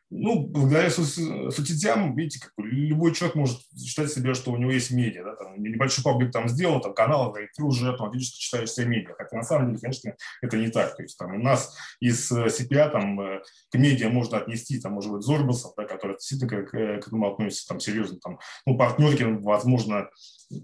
ну, 0.09 0.47
благодаря 0.47 0.89
соцсетям, 0.89 2.15
видите, 2.15 2.39
как 2.41 2.53
любой 2.59 3.13
человек 3.13 3.35
может 3.35 3.61
считать 3.77 4.13
себя, 4.13 4.35
что 4.35 4.53
у 4.53 4.57
него 4.57 4.71
есть 4.71 4.93
медиа, 4.93 5.25
да, 5.25 5.35
там, 5.35 5.61
небольшой 5.61 6.05
паблик 6.05 6.31
там 6.31 6.49
сделал, 6.49 6.81
там 6.81 6.95
канал, 6.95 7.35
и 7.35 7.49
ты 7.53 7.65
уже 7.65 7.91
автоматически 7.91 8.39
читаешь 8.39 8.69
все 8.69 8.85
медиа, 8.85 9.15
хотя 9.19 9.37
на 9.37 9.43
самом 9.43 9.69
деле, 9.69 9.81
конечно, 9.81 10.15
это 10.43 10.57
не 10.59 10.69
так, 10.69 10.97
то 10.97 11.03
есть 11.03 11.19
там 11.19 11.35
у 11.35 11.39
нас 11.43 11.77
из 11.99 12.31
э, 12.31 12.49
там 12.69 13.21
э, 13.21 13.43
к 13.71 13.75
медиа 13.75 14.09
можно 14.09 14.39
отнести, 14.39 14.79
там, 14.81 14.93
может 14.93 15.11
быть, 15.11 15.23
Зорбасов, 15.23 15.75
да, 15.77 15.85
который 15.85 16.13
действительно 16.13 16.51
к, 16.51 16.71
к 16.71 16.75
этому 16.77 17.29
относится 17.29 17.67
там 17.67 17.81
серьезно, 17.81 18.21
там, 18.21 18.39
ну, 18.65 18.79
партнерки, 18.79 19.25
возможно, 19.25 20.09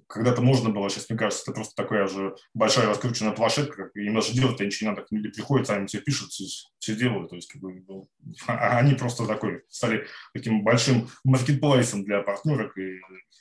когда-то 0.06 0.42
можно 0.42 0.70
было, 0.70 0.88
сейчас, 0.88 1.08
мне 1.08 1.18
кажется, 1.18 1.42
это 1.42 1.52
просто 1.52 1.74
такая 1.74 2.06
же 2.06 2.36
большая 2.54 2.86
раскрученная 2.86 3.32
планшетка, 3.32 3.84
как 3.84 3.96
им 3.96 4.14
даже 4.14 4.32
делать-то 4.32 4.64
ничего 4.64 4.90
не 4.90 4.96
надо, 4.96 5.06
люди 5.10 5.30
приходят, 5.30 5.66
сами 5.66 5.86
все 5.86 6.00
пишут, 6.00 6.30
все, 6.30 6.44
все 6.78 6.94
делают, 6.94 7.30
то 7.30 7.36
есть 7.36 7.50
как 7.50 7.60
бы, 7.60 7.84
ну, 7.88 8.08
а 8.46 8.78
они 8.78 8.94
просто 8.94 9.26
такой 9.26 9.62
стали 9.68 10.06
таким 10.34 10.62
большим 10.62 11.08
маркетплейсом 11.24 12.04
для 12.04 12.22
партнерок 12.22 12.76
и, 12.78 13.00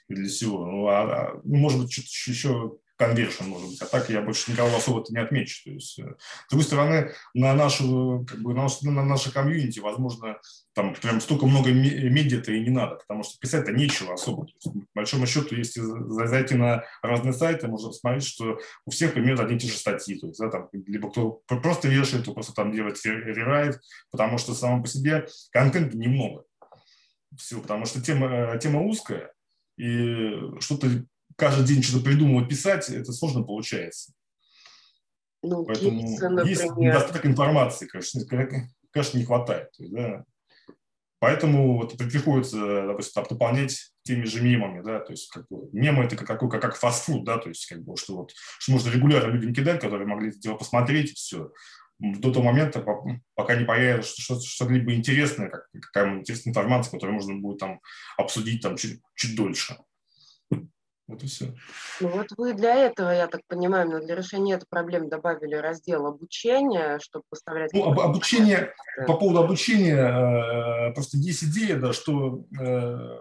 и 0.10 0.14
для 0.14 0.28
всего. 0.28 0.66
Ну, 0.66 0.88
а, 0.88 1.02
а, 1.02 1.42
ну, 1.44 1.58
может 1.58 1.82
быть, 1.82 1.92
что-то 1.92 2.08
еще 2.32 2.78
конвершн, 3.02 3.46
может 3.46 3.70
быть. 3.70 3.82
А 3.82 3.86
так 3.86 4.10
я 4.10 4.22
больше 4.22 4.52
никого 4.52 4.76
особо-то 4.76 5.12
не 5.12 5.20
отмечу. 5.20 5.64
То 5.66 5.72
есть, 5.72 5.98
э, 6.00 6.04
с 6.48 6.50
другой 6.50 6.66
стороны, 6.66 7.12
на 7.34 7.54
нашу, 7.56 8.26
как 8.30 8.40
бы, 8.40 8.54
на, 8.54 8.68
на 8.84 9.04
наше 9.04 9.32
комьюнити, 9.32 9.80
возможно, 9.80 10.40
там 10.74 10.94
прям 10.94 11.20
столько 11.20 11.48
много 11.48 11.72
медиа-то 11.72 12.52
и 12.52 12.62
не 12.62 12.70
надо, 12.70 12.96
потому 12.96 13.24
что 13.24 13.40
писать-то 13.40 13.72
нечего 13.72 14.14
особо. 14.14 14.46
Есть, 14.46 14.72
по 14.72 14.86
большому 14.94 15.26
счету, 15.26 15.56
если 15.56 15.82
зайти 16.28 16.54
на 16.54 16.84
разные 17.02 17.34
сайты, 17.34 17.68
можно 17.68 17.90
посмотреть, 17.90 18.26
что 18.26 18.60
у 18.86 18.92
всех 18.92 19.14
примерно 19.14 19.44
одни 19.44 19.58
и 19.58 19.60
те 19.60 19.68
же 19.68 19.78
статьи. 19.78 20.20
То 20.20 20.28
есть, 20.28 20.40
да, 20.40 20.50
там, 20.50 20.70
либо 20.72 21.10
кто 21.10 21.42
просто 21.48 21.88
вешает, 21.88 22.24
кто 22.24 22.34
просто 22.34 22.54
там 22.54 22.72
делает 22.72 23.04
рерайт, 23.04 23.82
потому 24.12 24.38
что 24.38 24.54
само 24.54 24.82
по 24.82 24.88
себе 24.88 25.26
контента 25.52 25.98
немного. 25.98 26.44
Все, 27.36 27.60
потому 27.60 27.86
что 27.86 28.02
тема, 28.02 28.28
э, 28.28 28.60
тема 28.60 28.82
узкая, 28.84 29.32
и 29.78 30.34
что-то 30.60 31.06
каждый 31.42 31.66
день 31.66 31.82
что-то 31.82 32.06
придумывать, 32.06 32.48
писать, 32.48 32.88
это 32.90 33.12
сложно 33.12 33.42
получается. 33.42 34.14
Ну, 35.42 35.66
Поэтому 35.66 36.00
кейсы, 36.00 36.48
есть 36.48 36.78
недостаток 36.78 37.26
информации, 37.26 37.88
конечно, 37.88 38.22
конечно, 38.92 39.18
не 39.18 39.26
хватает. 39.26 39.70
да. 39.80 40.24
Поэтому 41.18 41.78
вот 41.78 41.98
приходится, 41.98 42.88
допустим, 42.88 43.14
там, 43.14 43.26
дополнять 43.30 43.92
теми 44.04 44.24
же 44.26 44.42
мемами, 44.42 44.84
да, 44.84 45.00
то 45.00 45.14
есть 45.14 45.30
как 45.32 45.48
бы 45.50 45.68
мемы 45.72 46.04
это 46.04 46.16
как, 46.16 46.40
как, 46.40 46.62
как 46.62 46.76
фастфуд, 46.76 47.24
да, 47.24 47.38
то 47.38 47.50
есть 47.50 47.66
как 47.68 47.84
бы, 47.84 47.98
что 47.98 48.18
вот, 48.18 48.34
что 48.60 48.72
можно 48.72 48.92
регулярно 48.92 49.32
людям 49.32 49.54
кидать, 49.54 49.82
которые 49.82 50.08
могли 50.08 50.30
это 50.30 50.40
дело 50.40 50.58
посмотреть, 50.58 51.12
и 51.12 51.16
все. 51.16 51.52
До 51.98 52.32
того 52.32 52.46
момента, 52.46 52.84
пока 53.36 53.56
не 53.56 53.66
появится 53.66 54.20
что-либо 54.22 54.94
интересное, 54.94 55.50
как, 55.50 55.68
какая-нибудь 55.72 56.22
интересная 56.22 56.52
информация, 56.52 56.92
которую 56.92 57.16
можно 57.16 57.36
будет 57.36 57.60
там 57.60 57.80
обсудить 58.18 58.62
там 58.62 58.76
чуть, 58.78 59.02
чуть 59.16 59.36
дольше. 59.36 59.78
Вот 61.12 61.24
и 61.24 61.28
все. 61.28 61.54
Ну 62.00 62.08
вот 62.08 62.28
вы 62.38 62.54
для 62.54 62.74
этого, 62.74 63.10
я 63.10 63.28
так 63.28 63.42
понимаю, 63.48 64.02
для 64.02 64.16
решения 64.16 64.54
этой 64.54 64.66
проблемы 64.66 65.10
добавили 65.10 65.56
раздел 65.56 66.06
обучения, 66.06 67.00
чтобы 67.00 67.26
поставлять... 67.30 67.74
Ну, 67.74 67.84
об, 67.84 68.00
обучение, 68.00 68.74
по 69.08 69.16
поводу 69.16 69.44
обучения, 69.44 70.88
э, 70.90 70.94
просто 70.94 71.18
есть 71.18 71.44
идея, 71.44 71.76
да, 71.76 71.92
что 71.92 72.46
э, 72.58 73.20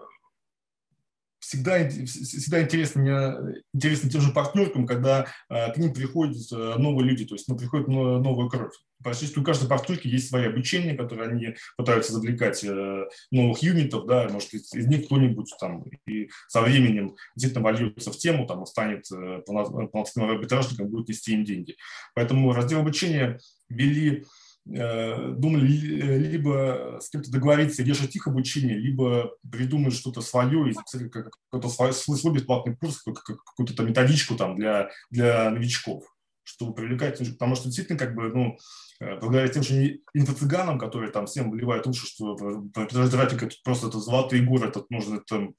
всегда, 1.41 1.89
всегда 1.89 2.61
интересно, 2.61 3.01
мне, 3.01 3.61
интересно 3.73 4.09
тем 4.09 4.21
же 4.21 4.31
партнеркам, 4.31 4.85
когда 4.85 5.25
э, 5.49 5.73
к 5.73 5.77
ним 5.77 5.91
приходят 5.93 6.37
э, 6.51 6.75
новые 6.77 7.09
люди, 7.09 7.25
то 7.25 7.35
есть 7.35 7.47
ну, 7.47 7.57
приходит 7.57 7.87
новая 7.87 8.47
кровь. 8.47 8.73
Практически 9.03 9.39
у 9.39 9.43
каждой 9.43 9.67
партнерки 9.67 10.07
есть 10.07 10.29
свои 10.29 10.45
обучения, 10.45 10.93
которые 10.93 11.29
они 11.29 11.55
пытаются 11.75 12.13
завлекать 12.13 12.63
э, 12.63 13.05
новых 13.31 13.63
юнитов, 13.63 14.05
да, 14.05 14.29
может, 14.29 14.53
из, 14.53 14.71
из 14.73 14.85
них 14.85 15.07
кто-нибудь 15.07 15.51
там 15.59 15.83
и 16.07 16.29
со 16.47 16.61
временем 16.61 17.15
действительно 17.35 17.63
вольется 17.65 18.11
в 18.11 18.17
тему, 18.17 18.45
там, 18.45 18.65
станет 18.67 19.05
полноценным 19.45 20.29
арбитражником, 20.29 20.89
будет 20.89 21.09
нести 21.09 21.33
им 21.33 21.43
деньги. 21.43 21.75
Поэтому 22.13 22.53
раздел 22.53 22.81
обучения 22.81 23.39
вели 23.69 24.25
думали 24.65 25.67
либо 25.67 26.99
с 27.01 27.09
кем-то 27.09 27.31
договориться, 27.31 27.83
вешать 27.83 28.15
их 28.15 28.27
обучение, 28.27 28.77
либо 28.77 29.31
придумать 29.49 29.93
что-то 29.93 30.21
свое 30.21 30.69
и 30.69 30.73
записать 30.73 31.11
какой-то 31.11 31.69
свой, 31.69 31.93
свой 31.93 32.33
бесплатный 32.33 32.75
курс, 32.75 33.01
какую-то 33.01 33.75
там 33.75 33.87
методичку 33.87 34.35
там 34.35 34.55
для, 34.55 34.89
для 35.09 35.49
новичков, 35.49 36.03
чтобы 36.43 36.75
привлекать, 36.75 37.17
потому 37.17 37.55
что 37.55 37.65
действительно 37.65 37.97
как 37.97 38.13
бы, 38.13 38.29
ну, 38.29 38.57
э, 38.99 39.19
благодаря 39.19 39.47
тем 39.47 39.63
же 39.63 40.01
инфо-цыганам, 40.13 40.77
которые 40.77 41.11
там 41.11 41.25
всем 41.25 41.49
выливают 41.49 41.87
уши, 41.87 42.05
что 42.05 42.35
это 42.73 43.49
просто 43.63 43.87
это 43.87 43.99
золотые 43.99 44.43
горы, 44.43 44.67
это 44.67 44.85
нужно 44.89 45.21
там 45.21 45.55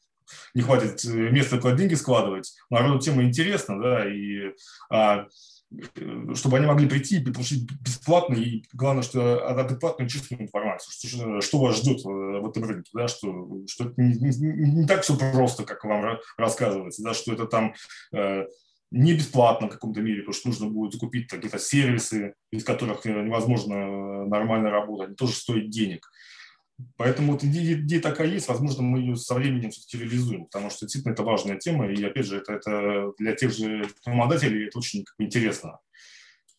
не 0.54 0.62
хватит 0.62 1.04
места 1.04 1.58
куда 1.58 1.74
деньги 1.74 1.94
складывать. 1.94 2.54
Народу 2.70 3.00
тема 3.00 3.24
интересна, 3.24 3.80
да, 3.80 4.08
и 4.08 4.52
а, 4.90 5.26
чтобы 6.34 6.58
они 6.58 6.66
могли 6.66 6.88
прийти 6.88 7.18
и 7.18 7.32
получить 7.32 7.70
бесплатно, 7.80 8.34
и 8.34 8.64
главное, 8.72 9.02
что 9.02 9.46
адекватную 9.48 10.08
чистую 10.08 10.42
информацию, 10.42 10.92
что, 10.92 11.40
что 11.40 11.58
вас 11.58 11.78
ждет 11.78 12.04
э, 12.04 12.08
в 12.08 12.48
этом 12.48 12.64
рынке, 12.64 12.90
да, 12.92 13.08
что, 13.08 13.48
что 13.68 13.84
это 13.84 13.94
не, 14.00 14.14
не, 14.14 14.80
не 14.80 14.86
так 14.86 15.02
все 15.02 15.16
просто, 15.16 15.64
как 15.64 15.84
вам 15.84 16.18
рассказывается, 16.36 17.02
да, 17.02 17.14
что 17.14 17.32
это 17.32 17.46
там 17.46 17.74
э, 18.12 18.46
не 18.90 19.14
бесплатно 19.14 19.68
в 19.68 19.70
каком-то 19.70 20.00
мире, 20.00 20.22
потому 20.22 20.34
что 20.34 20.48
нужно 20.48 20.68
будет 20.68 20.92
закупить 20.92 21.28
какие-то 21.28 21.58
сервисы, 21.58 22.34
без 22.50 22.64
которых 22.64 23.04
невозможно 23.04 24.26
нормально 24.26 24.70
работать, 24.70 25.08
они 25.08 25.16
тоже 25.16 25.32
стоят 25.32 25.70
денег. 25.70 26.06
Поэтому 26.96 27.32
вот 27.32 27.44
идея, 27.44 27.76
идея 27.76 28.00
такая 28.00 28.28
есть, 28.28 28.48
возможно, 28.48 28.82
мы 28.82 28.98
ее 29.00 29.16
со 29.16 29.34
временем 29.34 29.70
все-таки 29.70 29.98
реализуем, 29.98 30.46
потому 30.46 30.70
что 30.70 30.80
действительно 30.80 31.12
это 31.12 31.22
важная 31.22 31.58
тема, 31.58 31.86
и 31.86 32.02
опять 32.04 32.26
же, 32.26 32.38
это, 32.38 32.54
это 32.54 33.12
для 33.18 33.34
тех 33.34 33.52
же 33.52 33.82
рекламодателей 33.82 34.68
это 34.68 34.78
очень 34.78 35.04
интересно. 35.18 35.78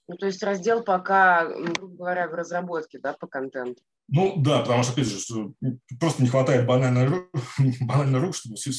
Ну, 0.08 0.16
то 0.16 0.26
есть 0.26 0.44
раздел 0.44 0.84
пока, 0.84 1.46
грубо 1.46 1.96
говоря, 1.96 2.28
в 2.28 2.34
разработке, 2.34 3.00
да, 3.00 3.14
по 3.14 3.28
контенту? 3.28 3.82
Ну 4.10 4.36
да, 4.38 4.60
потому 4.60 4.84
что, 4.84 4.94
опять 4.94 5.08
же, 5.08 5.18
что 5.18 5.54
просто 6.00 6.22
не 6.22 6.30
хватает 6.30 6.68
банальной 6.68 7.06
рук, 7.06 7.30
банальной 7.82 8.20
рук 8.20 8.36
чтобы, 8.36 8.56
все, 8.56 8.72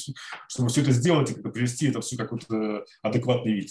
чтобы 0.48 0.68
все 0.68 0.82
это 0.82 0.92
сделать 0.92 1.30
и 1.30 1.40
привести 1.40 1.88
это 1.88 2.00
все 2.02 2.16
какой-то 2.16 2.84
адекватный 3.02 3.54
вид. 3.54 3.70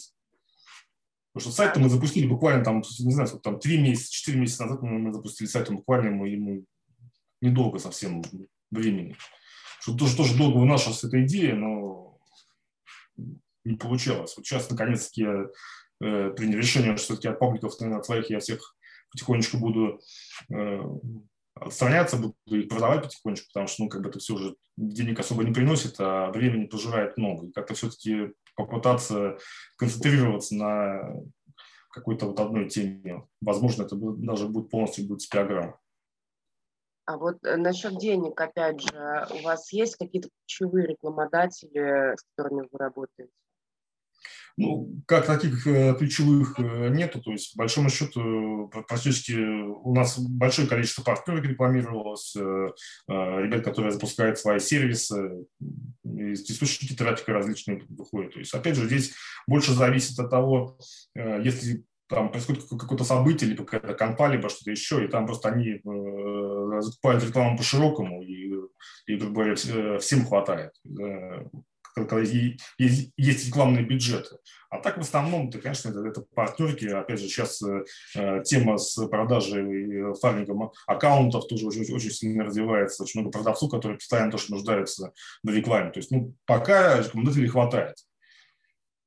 Потому 1.34 1.52
что 1.52 1.64
сайт 1.64 1.78
мы 1.78 1.90
запустили 1.90 2.28
буквально 2.28 2.64
там, 2.64 2.84
не 3.00 3.14
знаю, 3.14 3.28
сколько 3.28 3.44
там, 3.44 3.60
три 3.60 3.80
месяца, 3.80 4.12
четыре 4.12 4.40
месяца 4.40 4.66
назад 4.66 4.82
мы 4.82 5.14
запустили 5.14 5.48
сайт, 5.48 5.72
буквально 5.72 6.12
мы 6.12 6.30
ему 6.30 6.66
недолго 7.44 7.80
совсем 7.80 8.24
времени. 8.72 9.16
Что 9.80 9.96
тоже, 9.96 10.16
тоже 10.16 10.38
долго 10.38 10.58
вынашивалась 10.58 11.04
эта 11.04 11.24
идея, 11.26 11.56
но 11.56 12.18
не 13.66 13.76
получалось. 13.76 14.36
Вот 14.36 14.46
сейчас, 14.46 14.70
наконец-таки, 14.70 15.22
я 15.22 15.46
э, 16.02 16.30
принял 16.32 16.58
решение, 16.58 16.96
что 16.98 17.06
все-таки 17.06 17.28
от 17.28 17.40
пабликов, 17.40 17.80
наверное, 17.80 18.00
от 18.00 18.06
своих 18.06 18.30
я 18.30 18.40
всех 18.40 18.76
потихонечку 19.12 19.58
буду 19.58 20.00
э, 20.54 20.82
отстраняться, 21.56 22.18
буду 22.18 22.36
их 22.48 22.68
продавать 22.68 23.04
потихонечку, 23.04 23.48
потому 23.50 23.68
что, 23.68 23.84
ну, 23.84 23.90
как 23.90 24.02
бы 24.02 24.10
это 24.10 24.20
все 24.20 24.34
уже 24.34 24.56
денег 24.78 25.20
особо 25.20 25.44
не 25.44 25.54
приносит, 25.54 25.96
а 26.00 26.32
времени 26.32 26.66
пожирает 26.66 27.18
много. 27.18 27.48
И 27.48 27.52
как-то 27.52 27.74
все-таки 27.74 28.34
попытаться 28.56 29.38
концентрироваться 29.78 30.56
на 30.56 31.14
какой-то 31.90 32.28
вот 32.28 32.40
одной 32.40 32.70
теме. 32.70 33.28
Возможно, 33.42 33.84
это 33.84 33.96
даже 33.96 34.48
будет 34.48 34.70
полностью 34.70 35.08
будет 35.08 35.22
спиограмма. 35.22 35.80
А 37.06 37.18
вот 37.18 37.44
э, 37.44 37.58
насчет 37.58 37.98
денег, 37.98 38.40
опять 38.40 38.82
же, 38.82 39.28
у 39.32 39.44
вас 39.44 39.72
есть 39.74 39.98
какие-то 39.98 40.30
ключевые 40.46 40.88
рекламодатели, 40.88 42.16
с 42.16 42.24
которыми 42.36 42.68
вы 42.72 42.80
работаете? 42.80 43.32
Ну, 44.56 45.02
как 45.06 45.26
таких 45.26 45.68
э, 45.68 45.96
ключевых 45.96 46.60
э, 46.60 46.90
нету, 46.90 47.20
то 47.20 47.32
есть, 47.32 47.54
по 47.54 47.64
большому 47.64 47.90
счету, 47.90 48.70
практически 48.72 49.34
у 49.34 49.94
нас 49.94 50.18
большое 50.18 50.68
количество 50.68 51.04
партнеров 51.04 51.44
рекламировалось, 51.44 52.36
ребят, 53.08 53.64
которые 53.66 53.92
запускают 53.92 54.38
свои 54.38 54.60
сервисы, 54.60 55.46
источники 56.06 56.96
трафика 56.96 57.34
различные 57.34 57.84
выходят. 57.90 58.34
То 58.34 58.40
есть, 58.40 58.54
опять 58.54 58.76
же, 58.76 58.86
здесь 58.86 59.14
больше 59.48 59.74
зависит 59.74 60.18
от 60.20 60.30
того, 60.30 60.78
если 61.16 61.84
там 62.08 62.32
происходит 62.32 62.64
какое-то 62.70 63.04
событие, 63.04 63.50
либо 63.50 63.66
какая-то 63.66 63.98
компания, 63.98 64.36
либо 64.36 64.50
что-то 64.50 64.72
еще, 64.72 65.04
и 65.04 65.08
там 65.08 65.26
просто 65.26 65.50
они 65.50 65.82
закупают 66.84 67.24
рекламу 67.24 67.58
по-широкому, 67.58 68.22
и, 68.24 68.54
и, 69.08 69.16
грубо 69.16 69.44
говоря, 69.44 70.00
всем 70.00 70.26
хватает, 70.26 70.72
э, 70.86 71.46
когда 71.96 72.20
есть, 72.20 72.60
есть 73.18 73.48
рекламные 73.48 73.86
бюджеты. 73.86 74.38
А 74.70 74.80
так 74.80 74.98
в 74.98 75.02
основном, 75.02 75.50
это, 75.50 75.60
конечно, 75.60 75.90
это, 75.90 76.00
это 76.00 76.22
партнерки. 76.34 76.86
Опять 76.86 77.20
же, 77.20 77.28
сейчас 77.28 77.62
э, 77.62 78.42
тема 78.44 78.78
с 78.78 78.96
продажей 79.08 80.14
фармингом 80.16 80.72
аккаунтов 80.88 81.48
тоже 81.48 81.68
очень, 81.68 81.94
очень 81.94 82.10
сильно 82.10 82.46
развивается. 82.46 83.04
Очень 83.04 83.22
много 83.22 83.34
продавцов, 83.34 83.70
которые 83.70 84.00
постоянно 84.00 84.32
тоже 84.32 84.46
нуждаются 84.50 85.14
в 85.44 85.50
рекламе. 85.50 85.92
То 85.92 86.00
есть, 86.00 86.10
ну, 86.10 86.34
пока 86.46 87.00
рекомендателей 87.00 87.48
хватает. 87.48 87.98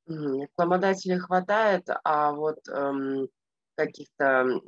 Рекламодателей 0.07 1.19
хватает, 1.19 1.89
а 2.05 2.31
вот 2.31 2.59
эм, 2.69 3.27
каких-то 3.75 4.61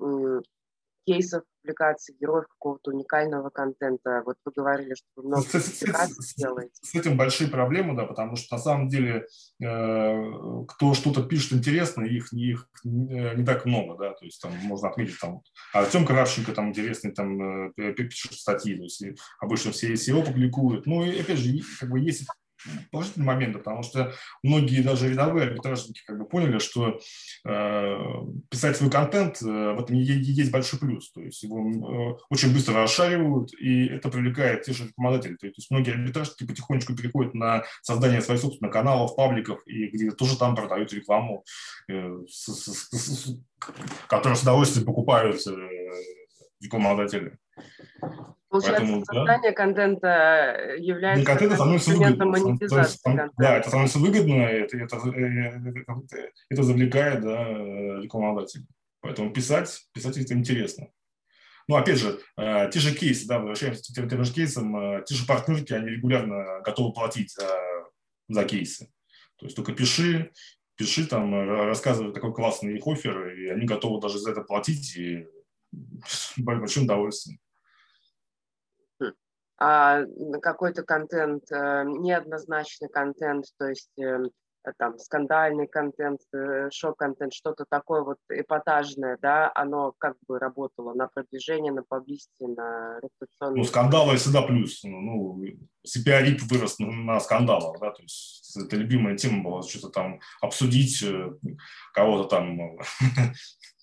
кейсов 1.09 1.43
публикаций 1.61 2.15
героев 2.19 2.45
какого-то 2.47 2.91
уникального 2.91 3.49
контента. 3.49 4.21
Вот 4.25 4.37
вы 4.45 4.51
говорили, 4.55 4.93
что 4.93 5.07
вы 5.15 5.23
много 5.23 5.43
публикаций 5.43 6.33
делаете. 6.37 6.73
С 6.81 6.95
этим 6.95 7.17
большие 7.17 7.49
проблемы, 7.49 7.95
да, 7.95 8.05
потому 8.05 8.35
что 8.35 8.55
на 8.55 8.61
самом 8.61 8.87
деле 8.89 9.25
э, 9.61 10.31
кто 10.67 10.93
что-то 10.93 11.23
пишет 11.23 11.53
интересно, 11.53 12.03
их, 12.03 12.31
их 12.31 12.67
не, 12.83 13.35
не 13.35 13.45
так 13.45 13.65
много, 13.65 13.97
да, 13.97 14.13
то 14.13 14.25
есть 14.25 14.41
там 14.41 14.53
можно 14.63 14.89
отметить 14.89 15.19
там 15.19 15.41
Артем 15.73 16.05
Кравченко 16.05 16.53
там 16.53 16.69
интересный 16.69 17.11
там 17.11 17.71
э, 17.71 17.93
пишет 17.93 18.33
статьи, 18.33 18.75
то 18.75 18.83
есть 18.83 19.03
обычно 19.39 19.71
все 19.71 19.93
SEO 19.93 20.23
публикуют. 20.23 20.85
Ну 20.85 21.03
и 21.03 21.19
опять 21.19 21.39
же, 21.39 21.59
как 21.79 21.89
бы 21.89 21.99
есть 21.99 22.27
положительные 22.91 23.27
моменты, 23.27 23.59
потому 23.59 23.83
что 23.83 24.13
многие 24.43 24.81
даже 24.81 25.09
рядовые 25.09 25.47
арбитражники 25.47 26.01
как 26.05 26.17
бы 26.19 26.25
поняли, 26.25 26.59
что 26.59 26.99
э, 27.47 27.97
писать 28.49 28.77
свой 28.77 28.89
контент 28.91 29.41
э, 29.41 29.45
в 29.45 29.81
этом 29.81 29.95
есть 29.95 30.51
большой 30.51 30.79
плюс, 30.79 31.11
то 31.11 31.21
есть 31.21 31.43
его 31.43 31.59
э, 31.59 32.17
очень 32.29 32.53
быстро 32.53 32.75
расшаривают, 32.75 33.53
и 33.53 33.87
это 33.87 34.09
привлекает 34.09 34.63
те 34.63 34.73
же 34.73 34.87
рекламодатели, 34.87 35.35
то 35.35 35.47
есть 35.47 35.71
многие 35.71 35.91
арбитражники 35.91 36.45
потихонечку 36.45 36.95
переходят 36.95 37.33
на 37.33 37.63
создание 37.81 38.21
своих 38.21 38.41
собственных 38.41 38.73
каналов, 38.73 39.15
пабликов, 39.15 39.61
и 39.65 39.87
где 39.87 40.11
тоже 40.11 40.37
там 40.37 40.55
продают 40.55 40.93
рекламу, 40.93 41.43
э, 41.89 42.19
с, 42.27 42.53
с, 42.53 42.89
с, 42.91 43.37
которую 44.07 44.35
с 44.35 44.41
удовольствием 44.43 44.85
покупают 44.85 45.45
э, 45.47 45.51
рекламодатели. 46.61 47.37
Получается, 48.49 48.81
Поэтому, 48.81 49.05
создание 49.05 49.51
да, 49.51 49.55
контента 49.55 50.07
э, 50.07 50.79
является 50.79 51.25
контента 51.25 51.55
инструментом 51.55 52.29
монетизации. 52.29 53.11
Есть, 53.11 53.31
да, 53.37 53.57
это 53.57 53.67
становится 53.69 53.99
выгодно, 53.99 54.41
это, 54.41 54.77
это, 54.77 54.97
это, 54.97 56.31
это 56.49 56.63
завлекает 56.63 57.21
да, 57.21 57.47
рекламодателей. 58.01 58.65
Поэтому 59.01 59.31
писать, 59.31 59.85
писать 59.93 60.17
это 60.17 60.33
интересно. 60.33 60.87
Ну, 61.67 61.75
опять 61.75 61.99
же, 61.99 62.19
э, 62.37 62.71
те 62.73 62.79
же 62.79 62.95
кейсы, 62.95 63.27
да, 63.27 63.37
возвращаемся 63.37 63.83
к 63.83 63.95
тем, 63.95 64.09
тем 64.09 64.23
же 64.23 64.33
кейсам, 64.33 64.75
э, 64.75 65.03
те 65.05 65.13
же 65.13 65.27
партнерки, 65.27 65.73
они 65.73 65.89
регулярно 65.89 66.61
готовы 66.65 66.91
платить 66.91 67.31
за, 67.31 67.47
за 68.29 68.45
кейсы. 68.45 68.89
То 69.37 69.45
есть 69.45 69.55
только 69.55 69.73
пиши, 69.73 70.31
пиши 70.75 71.05
там, 71.05 71.31
рассказывай 71.67 72.13
такой 72.13 72.33
классный 72.33 72.77
их 72.77 72.87
офер, 72.87 73.27
и 73.29 73.47
они 73.49 73.67
готовы 73.67 74.01
даже 74.01 74.17
за 74.17 74.31
это 74.31 74.41
платить, 74.41 74.97
и 74.97 75.27
с 76.07 76.33
большим 76.39 76.85
удовольствием 76.85 77.39
какой-то 79.59 80.83
контент, 80.83 81.43
э, 81.51 81.83
неоднозначный 81.85 82.87
контент, 82.89 83.45
то 83.57 83.67
есть 83.67 83.91
э, 83.99 84.23
там 84.77 84.97
скандальный 84.97 85.67
контент, 85.67 86.21
э, 86.33 86.69
шок-контент, 86.71 87.33
что-то 87.33 87.65
такое 87.69 88.03
вот 88.03 88.17
эпатажное, 88.29 89.17
да, 89.21 89.51
оно 89.53 89.93
как 89.97 90.15
бы 90.27 90.39
работало 90.39 90.93
на 90.93 91.07
продвижение, 91.07 91.73
на 91.73 91.83
паблисти, 91.83 92.29
на 92.39 92.99
репутационные... 93.01 93.57
Ну, 93.57 93.63
скандалы 93.65 94.15
всегда 94.15 94.43
плюс. 94.43 94.81
Ну, 94.83 95.43
CPR 95.85 96.37
вырос 96.49 96.79
на 96.79 97.19
скандалах, 97.19 97.79
да, 97.79 97.91
то 97.91 98.01
есть 98.01 98.55
это 98.57 98.75
любимая 98.77 99.17
тема 99.17 99.43
была, 99.43 99.61
что-то 99.63 99.89
там 99.89 100.19
обсудить, 100.41 101.03
кого-то 101.93 102.29
там 102.29 102.77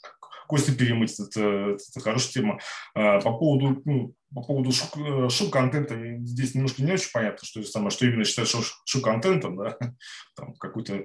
кости 0.46 0.70
перемыть, 0.70 1.18
это, 1.18 1.76
это 1.76 2.00
хорошая 2.00 2.32
тема. 2.32 2.59
А, 2.94 3.20
по 3.20 3.32
поводу, 3.32 3.82
ну, 3.85 4.14
по 4.35 4.42
поводу 4.42 4.72
шоу-контента 4.72 5.96
здесь 6.24 6.54
немножко 6.54 6.82
не 6.82 6.92
очень 6.92 7.11
понятно, 7.12 7.46
что, 7.46 7.62
самое, 7.62 7.90
что 7.90 8.06
именно 8.06 8.24
считать 8.24 8.48
шоу-контентом, 8.48 9.56
да, 9.56 9.76
там 10.37 10.54
какой-то 10.54 11.04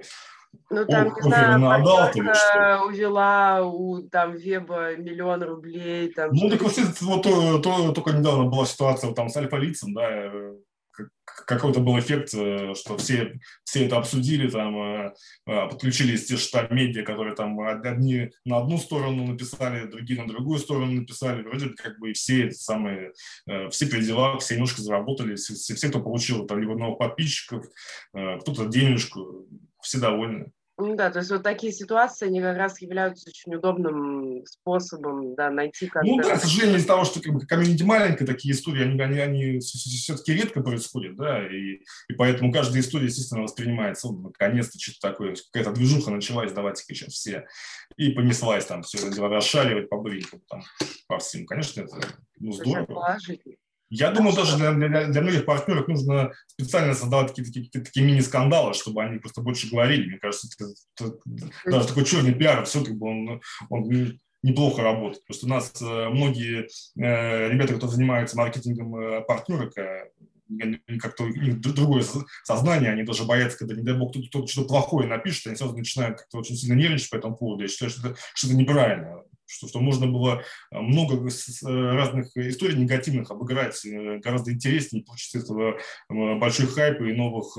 ну, 0.70 0.86
там, 0.86 1.08
О, 1.08 1.20
не 1.20 1.22
знаю, 1.22 1.58
на 1.58 2.82
увела 2.84 3.62
у 3.64 4.02
там 4.02 4.36
Веба 4.36 4.96
миллион 4.96 5.42
рублей. 5.42 6.12
Там, 6.12 6.30
ну, 6.32 6.50
так 6.50 6.62
вот, 6.62 6.72
вот 7.00 7.22
то, 7.22 7.58
то, 7.58 7.92
только 7.92 8.12
недавно 8.12 8.44
была 8.44 8.66
ситуация 8.66 9.08
вот, 9.08 9.16
там 9.16 9.28
с 9.28 9.36
Альфа-лицем, 9.36 9.94
да, 9.94 10.08
э, 10.10 10.54
какой-то 11.24 11.80
был 11.80 11.98
эффект, 11.98 12.34
э, 12.34 12.74
что 12.74 12.96
все, 12.96 13.38
все 13.64 13.86
это 13.86 13.96
обсудили, 13.96 14.48
там, 14.48 14.76
э, 14.76 15.14
э, 15.46 15.68
подключились 15.68 16.26
те 16.26 16.36
штаб 16.36 16.70
медиа, 16.70 17.04
которые 17.04 17.34
там 17.34 17.58
одни 17.60 18.30
на 18.44 18.58
одну 18.58 18.78
сторону 18.78 19.26
написали, 19.26 19.86
другие 19.86 20.20
на 20.20 20.28
другую 20.28 20.58
сторону 20.58 20.92
написали, 20.92 21.42
вроде 21.42 21.70
как 21.70 21.98
бы 21.98 22.10
и 22.10 22.14
все 22.14 22.46
эти 22.46 22.54
самые, 22.54 23.12
все 23.70 23.86
при 23.86 24.02
все 24.02 24.54
немножко 24.54 24.82
заработали, 24.82 25.36
все, 25.36 25.54
все, 25.54 25.88
кто 25.88 26.00
получил 26.00 26.46
там 26.46 26.60
либо 26.60 26.76
новых 26.76 26.98
подписчиков, 26.98 27.64
кто-то 28.12 28.66
денежку, 28.66 29.46
все 29.80 29.98
довольны. 29.98 30.52
Ну 30.78 30.96
да, 30.96 31.10
то 31.10 31.18
есть 31.18 31.30
вот 31.30 31.42
такие 31.42 31.72
ситуации, 31.72 32.26
они 32.26 32.40
как 32.40 32.56
раз 32.56 32.80
являются 32.80 33.28
очень 33.28 33.54
удобным 33.54 34.44
способом 34.46 35.34
да, 35.34 35.50
найти 35.50 35.86
контент. 35.86 36.16
Ну 36.16 36.22
да, 36.22 36.36
к 36.36 36.40
сожалению, 36.40 36.78
из-за 36.78 36.88
того, 36.88 37.04
что 37.04 37.20
как 37.20 37.34
бы, 37.34 37.40
комьюнити 37.46 37.82
маленькая, 37.82 38.24
такие 38.24 38.54
истории, 38.54 38.84
они, 38.84 39.00
они, 39.00 39.18
они 39.18 39.58
все-таки 39.60 40.32
редко 40.32 40.62
происходят, 40.62 41.14
да, 41.16 41.46
и, 41.46 41.82
и 42.08 42.14
поэтому 42.16 42.52
каждая 42.52 42.80
история, 42.80 43.06
естественно, 43.06 43.42
воспринимается, 43.42 44.08
вот, 44.08 44.22
наконец-то 44.22 44.78
что-то 44.80 45.10
такое, 45.10 45.36
какая-то 45.52 45.72
движуха 45.72 46.10
началась, 46.10 46.52
давайте-ка 46.52 46.94
сейчас 46.94 47.12
все, 47.12 47.46
и 47.96 48.10
понеслась 48.12 48.64
там 48.64 48.82
все, 48.82 48.98
расшаливать 49.10 49.90
по 49.90 50.02
там, 50.48 50.62
по 51.06 51.18
всем. 51.18 51.46
Конечно, 51.46 51.82
это 51.82 51.96
ну, 52.38 52.52
здорово. 52.52 52.86
Положительно. 52.86 53.56
Я 53.94 54.10
думаю, 54.10 54.34
даже 54.34 54.56
для, 54.56 54.72
для, 54.72 55.06
для 55.08 55.20
многих 55.20 55.44
партнеров 55.44 55.86
нужно 55.86 56.32
специально 56.46 56.94
создавать 56.94 57.28
какие-то 57.28 57.52
такие, 57.52 57.84
такие 57.84 58.06
мини-скандалы, 58.06 58.72
чтобы 58.72 59.02
они 59.02 59.18
просто 59.18 59.42
больше 59.42 59.68
говорили. 59.68 60.08
Мне 60.08 60.18
кажется, 60.18 60.48
это, 60.58 60.72
это, 60.98 61.18
даже 61.66 61.88
такой 61.88 62.06
черный 62.06 62.34
пиар, 62.34 62.64
все 62.64 62.82
как 62.82 62.94
бы 62.94 63.06
он, 63.06 63.42
он 63.68 64.18
неплохо 64.42 64.82
работает. 64.82 65.22
Потому 65.26 65.36
что 65.36 65.46
у 65.46 65.50
нас 65.50 65.82
э, 65.82 66.08
многие 66.08 66.68
э, 66.96 67.50
ребята, 67.50 67.74
кто 67.74 67.86
занимаются 67.86 68.38
маркетингом 68.38 68.96
э, 68.96 69.20
партнерок, 69.20 69.74
как-то 70.98 71.24
у 71.24 71.28
них 71.28 71.60
другое 71.60 72.02
сознание, 72.44 72.92
они 72.92 73.02
даже 73.02 73.24
боятся, 73.24 73.58
когда, 73.58 73.74
не 73.74 73.82
дай 73.82 73.94
бог, 73.94 74.12
кто-то 74.12 74.46
что-то 74.46 74.68
плохое 74.68 75.06
напишет, 75.06 75.48
они 75.48 75.56
сразу 75.56 75.76
начинают 75.76 76.16
как-то 76.16 76.38
очень 76.38 76.56
сильно 76.56 76.74
нервничать 76.74 77.10
по 77.10 77.16
этому 77.16 77.36
поводу. 77.36 77.62
Я 77.62 77.68
считаю, 77.68 77.90
что 77.90 78.08
это, 78.08 78.18
что 78.34 78.46
это 78.46 78.56
неправильно 78.56 79.22
что, 79.52 79.68
что 79.68 79.80
можно 79.80 80.06
было 80.06 80.42
э, 80.70 80.78
много 80.78 81.16
э, 81.16 81.66
разных 81.66 82.36
историй 82.36 82.76
негативных 82.76 83.30
обыграть 83.30 83.84
э, 83.84 84.18
гораздо 84.18 84.52
интереснее, 84.52 85.04
получить 85.04 85.34
этого 85.34 85.78
большой 86.08 86.66
хайп 86.66 87.00
и 87.02 87.12
новых 87.12 87.56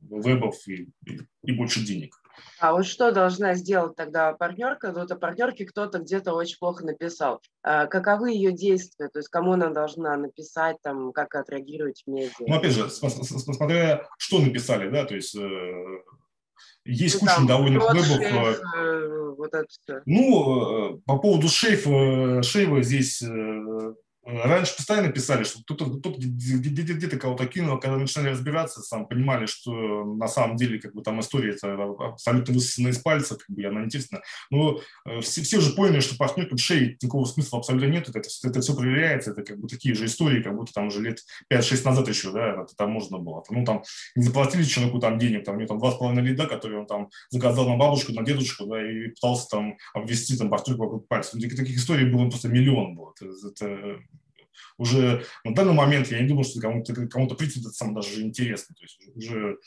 вебов 0.00 0.56
и, 0.66 0.88
и, 1.06 1.20
и 1.44 1.52
больше 1.52 1.84
денег. 1.84 2.16
А 2.58 2.72
вот 2.72 2.86
что 2.86 3.12
должна 3.12 3.54
сделать 3.54 3.96
тогда 3.96 4.32
партнерка? 4.32 4.92
Вот 4.92 5.10
о 5.10 5.16
партнерке 5.16 5.66
кто-то 5.66 5.98
где-то 5.98 6.32
очень 6.32 6.58
плохо 6.58 6.84
написал. 6.84 7.42
А 7.62 7.86
каковы 7.86 8.32
ее 8.32 8.52
действия? 8.52 9.08
То 9.08 9.18
есть 9.18 9.28
кому 9.28 9.52
она 9.52 9.68
должна 9.68 10.16
написать, 10.16 10.76
там, 10.82 11.12
как 11.12 11.34
отреагировать 11.34 12.02
в 12.06 12.10
медиа? 12.10 12.46
Ну, 12.46 12.54
опять 12.54 12.72
же, 12.72 12.88
смотря 12.88 14.06
что 14.18 14.40
написали, 14.40 14.88
да, 14.90 15.04
то 15.04 15.14
есть 15.14 15.36
есть 16.84 17.14
ну, 17.14 17.20
куча 17.20 17.40
недовольных 17.42 17.82
вебов. 17.82 18.06
Шейф, 18.06 18.60
э, 18.76 19.34
вот 19.36 19.54
это 19.54 19.66
все. 19.68 20.02
Ну, 20.06 20.94
э, 20.96 21.00
по 21.06 21.18
поводу 21.18 21.48
шейфа, 21.48 22.42
шейва 22.42 22.82
здесь 22.82 23.22
э, 23.22 23.94
Раньше 24.32 24.76
постоянно 24.76 25.10
писали, 25.10 25.44
что 25.44 25.60
кто-то, 25.62 25.98
кто 25.98 26.10
где-то 26.10 27.18
кого-то 27.18 27.46
кинул, 27.46 27.78
когда 27.78 27.96
начинали 27.96 28.30
разбираться, 28.30 28.80
сам 28.80 29.06
понимали, 29.06 29.46
что 29.46 30.04
на 30.04 30.28
самом 30.28 30.56
деле 30.56 30.78
как 30.78 30.94
бы 30.94 31.02
там 31.02 31.20
история 31.20 31.52
это 31.52 31.72
абсолютно 31.98 32.54
высосана 32.54 32.88
из 32.88 32.98
пальца, 32.98 33.36
как 33.36 33.48
бы 33.48 33.64
она 33.64 33.84
интересна. 33.84 34.22
Но 34.50 34.80
э, 35.06 35.20
все, 35.20 35.42
все 35.42 35.58
уже 35.58 35.72
поняли, 35.72 36.00
что 36.00 36.16
партнер 36.16 36.46
тут 36.46 36.60
шеи 36.60 36.96
никакого 37.00 37.24
смысла 37.24 37.58
абсолютно 37.58 37.86
нет, 37.86 38.08
это, 38.08 38.20
это, 38.20 38.60
все 38.60 38.74
проверяется, 38.74 39.32
это 39.32 39.42
как 39.42 39.58
бы 39.58 39.68
такие 39.68 39.94
же 39.94 40.06
истории, 40.06 40.42
как 40.42 40.54
будто 40.54 40.72
там 40.72 40.88
уже 40.88 41.00
лет 41.00 41.20
5-6 41.52 41.84
назад 41.84 42.08
еще, 42.08 42.32
да, 42.32 42.62
это 42.62 42.76
там 42.76 42.90
можно 42.90 43.18
было. 43.18 43.42
Ну, 43.50 43.64
там 43.64 43.82
не 44.14 44.22
заплатили 44.22 44.62
человеку 44.64 44.98
там 44.98 45.18
денег, 45.18 45.44
там 45.44 45.56
у 45.56 45.58
него 45.58 45.68
там 45.68 45.78
два 45.78 45.90
с 45.90 45.96
половиной 45.96 46.22
лида, 46.22 46.46
которые 46.46 46.80
он 46.80 46.86
там 46.86 47.10
заказал 47.30 47.68
на 47.68 47.76
бабушку, 47.76 48.12
на 48.12 48.22
дедушку, 48.22 48.66
да, 48.66 48.80
и 48.80 49.08
пытался 49.08 49.48
там 49.48 49.76
обвести 49.94 50.36
там 50.36 50.50
партнер 50.50 50.76
вокруг 50.76 51.08
пальца. 51.08 51.36
Ну, 51.36 51.48
таких 51.48 51.76
историй 51.76 52.10
было 52.10 52.28
просто 52.28 52.48
миллион 52.48 52.94
было. 52.94 53.12
Это, 53.20 53.30
это 53.48 54.00
уже 54.78 55.24
на 55.44 55.54
данный 55.54 55.74
момент 55.74 56.08
я 56.08 56.20
не 56.20 56.28
думаю, 56.28 56.44
что 56.44 56.60
кому-то 56.60 56.94
кому, 57.08 57.26
-то, 57.26 57.34
принцип 57.34 57.62
это 57.62 57.72
сам 57.72 57.94
даже 57.94 58.22
интересно. 58.22 58.74
То 58.74 58.84
есть 58.84 58.98
уже 59.14 59.58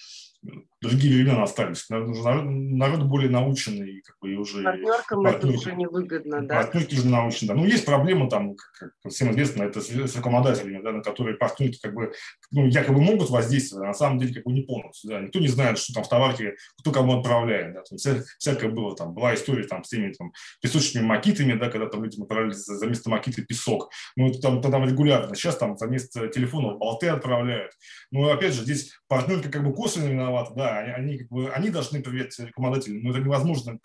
другие 0.82 1.15
времена 1.15 1.43
остались. 1.43 1.89
Народ, 1.89 2.43
народ 2.45 3.03
более 3.03 3.29
наученный, 3.29 4.01
как 4.01 4.17
бы, 4.21 4.34
и 4.34 4.36
уже... 4.36 4.63
Партнеркам 4.63 5.23
партнерки, 5.23 5.47
это 5.47 5.58
уже 5.58 5.75
невыгодно, 5.75 6.45
да? 6.45 6.56
Партнерки 6.56 6.95
уже 6.95 7.08
научены, 7.08 7.47
да. 7.47 7.53
Ну, 7.56 7.65
есть 7.65 7.86
проблема 7.86 8.29
там, 8.29 8.56
как, 8.56 8.91
всем 9.10 9.32
известно, 9.32 9.63
это 9.63 9.82
с, 9.82 9.88
с 9.89 10.15
рекламодателями, 10.15 10.82
да, 10.84 10.91
на 10.91 11.01
которые 11.01 11.38
партнерки 11.38 11.79
как 11.82 11.93
бы, 11.93 12.12
ну, 12.51 12.67
якобы 12.67 13.01
могут 13.01 13.29
воздействовать, 13.29 13.86
а 13.86 13.88
на 13.88 13.93
самом 13.93 14.19
деле 14.19 14.34
как 14.36 14.43
бы 14.43 14.51
не 14.51 14.62
полностью, 14.62 15.10
да. 15.10 15.21
Никто 15.21 15.39
не 15.39 15.47
знает, 15.47 15.77
что 15.77 15.93
там 15.93 16.03
в 16.03 16.10
товарке, 16.10 16.56
кто 16.79 16.91
кому 16.91 17.17
отправляет, 17.17 17.73
да. 17.73 17.82
Там, 17.89 17.97
вся, 17.97 18.21
всякое 18.38 18.69
было, 18.69 18.95
там, 18.95 19.13
была 19.13 19.34
история 19.34 19.63
там 19.63 19.84
с 19.84 19.89
теми 19.89 20.12
там 20.12 20.34
песочными 20.62 21.06
макитами, 21.06 21.53
да, 21.53 21.69
когда 21.69 21.88
там 21.88 22.03
людям 22.03 22.23
отправляли 22.23 22.51
за, 22.51 22.75
за 22.75 22.88
место 22.88 23.10
макиты 23.10 23.43
песок. 23.43 23.89
Ну, 24.17 24.29
это 24.29 24.39
там, 24.39 24.62
там 24.62 24.86
регулярно. 24.86 25.34
Сейчас 25.36 25.56
там 25.56 25.77
за 25.77 25.88
место 25.88 26.27
телефона 26.27 26.75
болты 26.75 27.08
отправляют. 27.08 27.71
Ну, 28.12 28.29
опять 28.29 28.53
же, 28.53 28.63
здесь 28.63 28.93
партнерка 29.08 29.49
как 29.49 29.63
бы 29.63 29.73
косвенно 29.73 30.33
виновата, 30.34 30.54
да, 30.56 30.80
они, 30.80 30.91
они, 30.91 31.17
как 31.19 31.30
бы, 31.30 31.50
они 31.52 31.69
должны 31.69 32.02
проверять 32.02 32.38
рекламодателей, 32.39 33.02
но 33.02 33.12
это 33.12 33.19
невозможно 33.19 33.80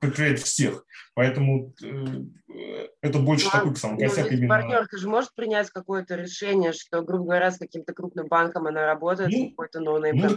проверять 0.00 0.40
всех. 0.40 0.84
Поэтому 1.14 1.72
э, 1.82 2.24
это 3.00 3.18
больше 3.18 3.46
ну, 3.46 3.50
такой 3.50 3.76
сам 3.76 3.98
косяк 3.98 4.30
именно. 4.32 4.48
Партнерка 4.48 4.98
же 4.98 5.08
может 5.08 5.34
принять 5.34 5.70
какое-то 5.70 6.16
решение, 6.16 6.72
что, 6.72 7.02
грубо 7.02 7.24
говоря, 7.24 7.50
с 7.50 7.58
каким-то 7.58 7.92
крупным 7.92 8.26
банком 8.28 8.66
она 8.66 8.86
работает, 8.86 9.30
ну, 9.32 9.50
какой-то 9.50 9.80
ноунейм. 9.80 10.16
Ну, 10.16 10.28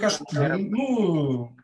ну, 0.69 1.55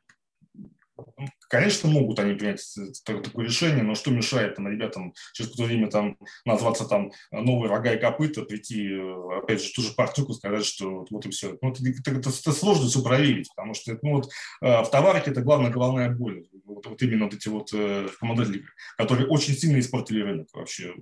Конечно, 1.50 1.88
могут 1.88 2.18
они 2.18 2.34
принять 2.34 2.64
такое 3.06 3.46
решение, 3.46 3.84
но 3.84 3.94
что 3.94 4.10
мешает 4.10 4.56
там, 4.56 4.68
ребятам 4.68 5.14
через 5.34 5.52
какое-то 5.52 5.72
время 5.72 5.90
там 5.90 6.18
назваться 6.46 6.86
там 6.86 7.12
новые 7.32 7.70
рога 7.70 7.94
и 7.94 8.00
копыта, 8.00 8.42
прийти, 8.42 8.90
э, 8.90 9.38
опять 9.38 9.62
же, 9.62 9.72
ту 9.72 9.84
же 9.84 9.94
партюку 9.94 10.34
сказать, 10.34 10.66
что 10.66 11.06
вот, 11.10 11.26
и 11.28 11.30
все. 11.30 11.58
Ну, 11.62 11.72
это, 11.72 11.84
это, 11.88 12.30
это 12.30 12.52
сложно 12.52 12.88
все 12.88 13.04
проверить, 13.04 13.50
потому 13.56 13.76
что 13.76 13.98
ну, 14.02 14.16
вот, 14.16 14.32
э, 14.62 14.82
в 14.84 14.90
товарике 14.90 15.30
это 15.30 15.42
главная 15.42 15.70
головная 15.70 16.10
боль. 16.10 16.48
Вот, 16.66 16.88
вот 16.88 17.02
именно 17.04 17.26
вот 17.26 17.36
эти 17.36 17.50
вот 17.50 17.70
э, 17.72 18.08
командатели, 18.20 18.66
которые 18.98 19.28
очень 19.28 19.54
сильно 19.54 19.80
испортили 19.80 20.22
рынок 20.22 20.48
вообще, 20.54 20.96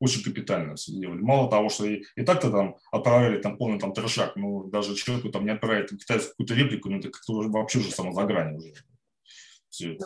очень 0.00 0.22
капитально 0.22 0.74
все 0.76 0.92
делали. 0.92 1.20
Мало 1.20 1.48
того, 1.48 1.70
что 1.70 1.86
и, 1.86 2.04
и 2.16 2.24
так-то 2.24 2.50
там 2.50 2.76
отправляли 2.92 3.40
там 3.40 3.56
полный 3.56 3.78
там 3.78 3.94
трешак, 3.94 4.36
ну, 4.36 4.64
даже 4.64 4.94
человеку 4.96 5.30
там 5.30 5.46
не 5.46 5.52
отправить 5.52 5.90
китайскую 5.90 6.32
какую-то 6.32 6.54
реплику, 6.54 6.90
ну, 6.90 6.98
это 6.98 7.08
как-то 7.10 7.32
вообще 7.48 7.78
уже 7.78 7.90
само 7.90 8.12
за 8.12 8.24
грани 8.24 8.56
уже. 8.58 8.74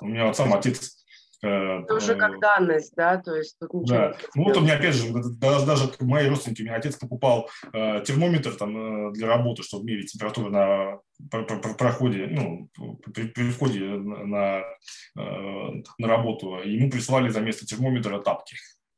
У 0.01 0.07
меня 0.07 0.27
вот 0.27 0.37
сам 0.37 0.53
отец 0.55 1.05
э, 1.43 1.49
это 1.49 1.95
уже 1.95 2.17
как 2.17 2.37
э, 2.37 2.39
данность, 2.41 2.95
да, 2.97 3.19
то 3.19 3.35
есть 3.35 3.57
тут 3.59 3.73
ничего 3.75 3.99
да. 3.99 4.17
Ну 4.35 4.45
вот 4.45 4.57
у 4.57 4.61
меня 4.61 4.77
опять 4.77 4.95
же, 4.95 5.13
даже, 5.13 5.67
даже 5.67 5.91
мои 6.01 6.29
родственники, 6.29 6.63
у 6.63 6.65
меня 6.65 6.77
отец 6.77 6.97
покупал 6.97 7.51
э, 7.73 8.03
термометр 8.05 8.55
там 8.55 9.09
э, 9.09 9.13
для 9.13 9.29
работы, 9.29 9.63
чтобы 9.63 9.85
мерить 9.85 10.13
температуру 10.13 10.51
на 10.51 10.99
про, 11.31 11.45
про, 11.45 11.75
проходе, 11.75 12.27
ну, 12.27 12.71
при, 13.13 13.29
при 13.29 13.51
входе 13.51 13.85
на, 13.85 14.61
э, 14.61 15.83
на 15.99 16.09
работу. 16.09 16.57
Ему 16.65 16.91
прислали 16.91 17.29
за 17.29 17.41
место 17.41 17.67
термометра 17.67 18.21
тапки. 18.21 18.57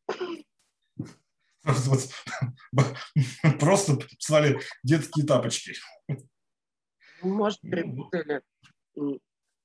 Просто 3.61 3.97
прислали 3.97 4.61
детские 4.83 5.27
тапочки. 5.27 5.75
Может, 7.23 7.59
ну, 7.63 7.71
перепутали. 7.71 8.43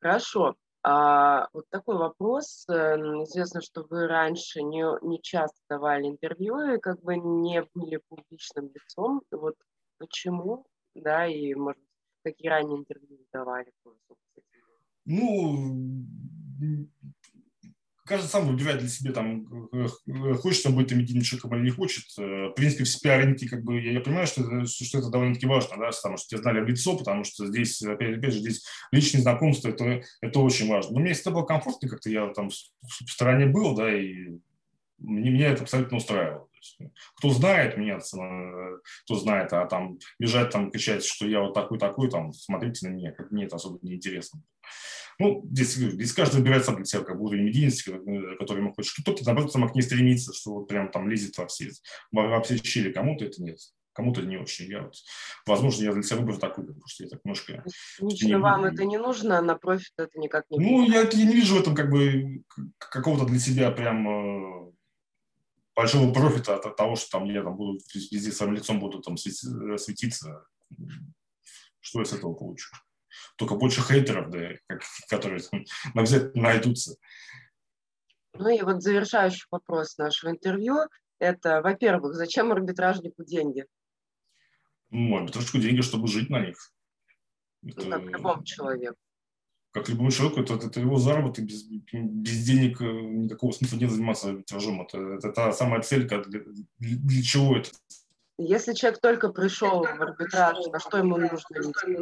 Хорошо. 0.02 0.56
А, 0.88 1.48
вот 1.52 1.68
такой 1.72 1.98
вопрос. 1.98 2.64
Эм, 2.70 3.24
известно, 3.24 3.60
что 3.60 3.88
вы 3.90 4.06
раньше 4.06 4.62
не, 4.62 4.86
не 5.02 5.20
часто 5.20 5.58
давали 5.68 6.06
интервью 6.06 6.60
и 6.60 6.80
как 6.80 7.02
бы 7.02 7.18
не 7.18 7.64
были 7.74 8.00
публичным 8.08 8.70
лицом. 8.72 9.24
Вот 9.32 9.56
почему, 9.98 10.68
да, 10.94 11.26
и, 11.26 11.56
может 11.56 11.82
какие 12.24 12.50
ранние 12.50 12.78
интервью 12.78 13.18
давали? 13.34 13.72
Ну, 15.06 16.06
каждый 18.06 18.28
сам 18.28 18.48
выбирает 18.48 18.80
для 18.80 18.90
себя, 18.90 19.12
там, 19.12 19.48
э, 19.74 19.88
э, 20.08 20.34
хочет 20.36 20.66
он 20.68 20.76
быть 20.76 20.88
там 20.88 21.00
единым 21.00 21.24
человеком 21.24 21.56
или 21.56 21.66
не 21.66 21.72
хочет. 21.72 22.06
Э, 22.18 22.50
в 22.50 22.54
принципе, 22.54 22.84
все 22.84 23.00
пиарники, 23.00 23.48
как 23.48 23.64
бы, 23.64 23.82
я, 23.82 23.92
я 23.92 24.00
понимаю, 24.00 24.28
что 24.28 24.42
это, 24.42 24.66
что 24.68 25.00
это 25.00 25.10
довольно-таки 25.10 25.48
важно, 25.48 25.78
да, 25.78 25.90
потому 25.90 26.18
что 26.18 26.28
тебя 26.28 26.42
знали 26.42 26.62
в 26.62 26.68
лицо, 26.68 26.96
потому 26.98 27.24
что 27.24 27.48
здесь, 27.48 27.82
опять, 27.82 28.18
опять 28.18 28.34
же, 28.34 28.40
здесь 28.40 28.64
личные 28.92 29.22
знакомства, 29.22 29.70
это, 29.70 30.04
это 30.22 30.40
очень 30.40 30.70
важно. 30.70 30.94
Но 30.94 31.00
мне 31.00 31.14
всегда 31.14 31.32
было 31.32 31.44
комфортно, 31.44 31.90
как-то 31.90 32.10
я 32.10 32.28
там 32.30 32.50
в 32.50 33.12
стороне 33.12 33.48
был, 33.48 33.76
да, 33.76 33.94
и 33.94 34.38
мне, 35.00 35.32
меня 35.32 35.50
это 35.50 35.64
абсолютно 35.64 35.98
устраивало. 35.98 36.48
Кто 37.18 37.30
знает 37.30 37.78
меня, 37.78 38.00
кто 38.00 39.16
знает, 39.16 39.54
а 39.54 39.66
там 39.66 40.00
бежать, 40.20 40.52
там 40.52 40.72
кричать, 40.72 41.04
что 41.04 41.28
я 41.28 41.42
вот 41.42 41.54
такой-такой, 41.54 42.10
там, 42.10 42.34
смотрите 42.34 42.88
на 42.88 42.94
меня, 42.94 43.12
как 43.12 43.32
мне 43.32 43.46
это 43.46 43.56
особо 43.56 43.80
не 43.82 43.96
интересно. 43.96 44.42
Ну, 45.18 45.48
здесь, 45.52 45.76
здесь 45.76 46.14
каждый 46.14 46.38
выбирает 46.38 46.66
сам 46.66 46.76
для 46.76 46.86
себя 46.86 47.04
как 47.04 47.18
бы 47.18 47.26
уровень 47.26 47.46
медийности, 47.46 47.90
э, 47.90 48.36
который 48.38 48.60
ему 48.60 48.74
хочет. 48.74 48.94
Кто-то, 49.02 49.24
наоборот, 49.26 49.52
сам 49.52 49.68
к 49.70 49.76
ней 49.76 49.82
стремится, 49.82 50.34
что 50.34 50.56
вот 50.56 50.68
прям 50.68 50.92
там 50.92 51.10
лезет 51.10 51.38
во 51.38 51.48
все, 51.48 51.70
во 52.12 52.42
все 52.42 52.58
щели. 52.58 52.92
Кому-то 52.92 53.24
это 53.24 53.42
нет, 53.42 53.58
кому-то 53.94 54.22
не 54.22 54.38
очень. 54.38 54.66
Я 54.66 54.82
вот, 54.82 54.96
возможно, 55.46 55.84
я 55.84 55.94
для 55.94 56.04
себя 56.04 56.18
выбрал 56.18 56.38
такой, 56.38 56.66
потому 56.66 56.88
что 56.88 57.04
я 57.04 57.10
так 57.10 57.24
немножко... 57.24 57.64
Лично 58.00 58.28
не, 58.28 58.38
вам 58.38 58.66
это 58.66 58.84
не 58.84 58.98
нужно, 58.98 59.38
а 59.38 59.42
на 59.42 59.56
профит 59.56 59.94
это 59.98 60.20
никак 60.20 60.46
не... 60.50 60.60
Ну, 60.60 60.86
я, 60.86 61.02
я 61.02 61.26
не 61.26 61.34
вижу 61.34 61.56
в 61.56 61.62
этом 61.62 61.76
как 61.76 61.90
бы 61.90 62.44
какого-то 62.78 63.26
для 63.26 63.40
себя 63.40 63.72
прям 63.72 64.08
э, 64.08 64.65
большого 65.76 66.14
профита 66.14 66.56
от 66.56 66.76
того, 66.76 66.96
что 66.96 67.20
там 67.20 67.26
я 67.26 67.44
там 67.44 67.56
буду 67.56 67.80
везде 67.94 68.32
своим 68.32 68.54
лицом 68.54 68.80
буду 68.80 69.02
там 69.02 69.18
светиться. 69.18 70.46
Что 71.82 72.00
я 72.00 72.06
с 72.06 72.14
этого 72.14 72.34
получу? 72.34 72.70
только 73.38 73.56
больше 73.56 73.82
хейтеров, 73.82 74.30
да, 74.30 74.52
которые 75.10 75.42
обязательно 75.94 76.44
найдутся. 76.44 76.96
Ну 78.34 78.50
и 78.50 78.62
вот 78.62 78.82
завершающий 78.82 79.46
вопрос 79.50 79.98
нашего 79.98 80.32
интервью– 80.32 80.76
это, 81.20 81.62
во-первых, 81.62 82.14
зачем 82.14 82.52
арбитражнику 82.52 83.24
деньги? 83.24 83.66
Ну, 84.90 85.18
арбитражнику 85.18 85.60
деньги, 85.60 85.82
чтобы 85.82 86.08
жить 86.08 86.30
на 86.30 86.46
них. 86.46 86.58
Это... 87.66 87.86
Ну, 87.86 87.92
как 87.92 88.04
любому 88.04 88.44
человеку. 88.44 88.98
Как 89.76 89.90
любому 89.90 90.10
человеку, 90.10 90.40
это, 90.40 90.54
это 90.54 90.80
его 90.80 90.98
заработок, 90.98 91.44
без, 91.44 91.64
без 91.66 92.46
денег 92.46 92.80
э, 92.80 92.86
никакого 92.86 93.52
смысла 93.52 93.76
нет 93.76 93.92
заниматься 93.92 94.30
арбитражом. 94.30 94.82
Это, 94.82 94.98
это 94.98 95.34
та 95.34 95.52
самая 95.52 95.82
цель, 95.82 96.08
для, 96.08 96.22
для 96.80 97.22
чего 97.22 97.58
это. 97.58 97.72
Если 98.38 98.74
человек 98.74 99.02
только 99.02 99.28
пришел 99.34 99.84
в 99.84 100.02
арбитраж, 100.02 100.66
на 100.72 100.80
что 100.80 101.00
ему 101.00 101.18
нужно 101.18 101.58
идти? 101.60 102.02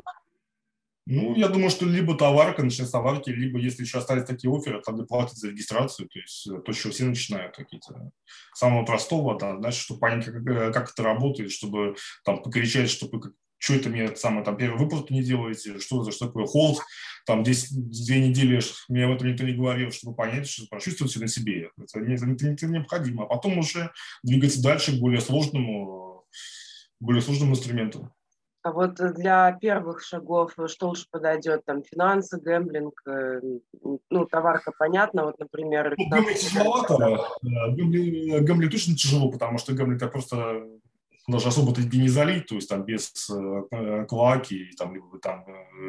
Ну, 1.08 1.36
я 1.36 1.48
думаю, 1.48 1.72
что 1.72 1.86
либо 1.88 2.16
товарка, 2.16 2.62
начинать 2.62 2.90
с 2.90 2.92
товарки, 2.92 3.32
либо 3.32 3.58
если 3.58 3.82
еще 3.82 3.98
остались 3.98 4.26
такие 4.26 4.56
оферы, 4.56 4.80
тогда 4.86 5.04
платят 5.04 5.38
за 5.38 5.50
регистрацию, 5.50 6.08
то 6.08 6.20
есть 6.20 6.48
э, 6.48 6.62
то, 6.62 6.74
что 6.74 6.92
все 6.92 7.06
начинают 7.06 7.56
какие-то. 7.56 8.12
Самого 8.54 8.86
простого, 8.86 9.36
да, 9.38 9.58
значит, 9.58 9.82
чтобы 9.82 10.00
понять, 10.00 10.26
как, 10.26 10.46
э, 10.46 10.72
как 10.72 10.92
это 10.92 11.02
работает, 11.02 11.52
чтобы 11.52 11.96
там 12.24 12.44
покричать, 12.44 12.92
чтобы 12.92 13.34
что 13.64 13.76
это 13.76 13.90
мне 13.90 14.14
самое 14.18 14.44
там 14.44 14.58
первый 14.58 14.78
выплат 14.78 15.10
не 15.10 15.24
делаете, 15.24 15.80
что 15.80 16.04
за 16.04 16.12
что 16.12 16.28
такое 16.28 16.46
холд, 16.46 16.80
там 17.26 17.44
10, 17.44 18.06
две 18.06 18.28
недели 18.28 18.60
мне 18.90 19.06
об 19.06 19.14
этом 19.14 19.30
никто 19.30 19.46
не 19.46 19.54
говорил, 19.54 19.90
чтобы 19.92 20.16
понять, 20.16 20.50
что 20.50 20.68
прочувствовать 20.70 21.12
все 21.12 21.22
на 21.22 21.30
себе. 21.30 21.70
Это, 21.78 22.00
это, 22.02 22.26
это, 22.26 22.48
это 22.48 22.68
необходимо. 22.68 23.24
А 23.24 23.28
потом 23.28 23.60
уже 23.60 23.92
двигаться 24.22 24.62
дальше 24.62 24.98
к 24.98 25.00
более 25.00 25.22
сложному, 25.22 26.26
более 27.00 27.22
сложному 27.22 27.52
инструменту. 27.52 28.14
А 28.64 28.72
вот 28.74 28.96
для 28.96 29.52
первых 29.54 30.04
шагов 30.04 30.54
э, 30.58 30.68
что 30.68 30.90
лучше 30.90 31.06
подойдет? 31.10 31.64
Там 31.66 31.84
финансы, 31.84 32.40
гэмблинг, 32.40 33.02
э, 33.06 33.42
ну, 34.10 34.26
товарка 34.26 34.74
понятно, 34.78 35.26
вот, 35.26 35.40
например... 35.40 35.96
Ну, 35.98 36.10
гэмблинг 36.10 36.38
тяжеловато, 36.38 37.30
гэмблинг, 37.42 38.46
гэмблинг 38.46 38.72
точно 38.72 38.96
тяжело, 38.96 39.32
потому 39.32 39.58
что 39.58 39.74
гэмблинг 39.74 40.02
это 40.02 40.12
просто 40.12 40.66
даже 41.28 41.48
особо 41.48 41.74
ты 41.74 41.84
не 41.98 42.10
залить, 42.10 42.48
то 42.48 42.56
есть 42.56 42.70
там 42.70 42.84
без 42.84 43.12
э, 43.30 44.06
клаки, 44.08 44.72
там, 44.78 44.94
либо 44.94 45.20
там 45.20 45.46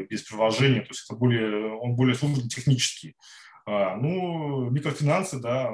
без 0.09 0.23
приложения, 0.23 0.81
то 0.81 0.90
есть 0.90 1.07
это 1.09 1.18
более, 1.18 1.75
он 1.75 1.97
более 1.97 2.14
сложный 2.14 2.49
технический. 2.49 3.16
А, 3.66 3.97
ну, 3.97 4.68
микрофинансы, 4.68 5.40
да, 5.40 5.70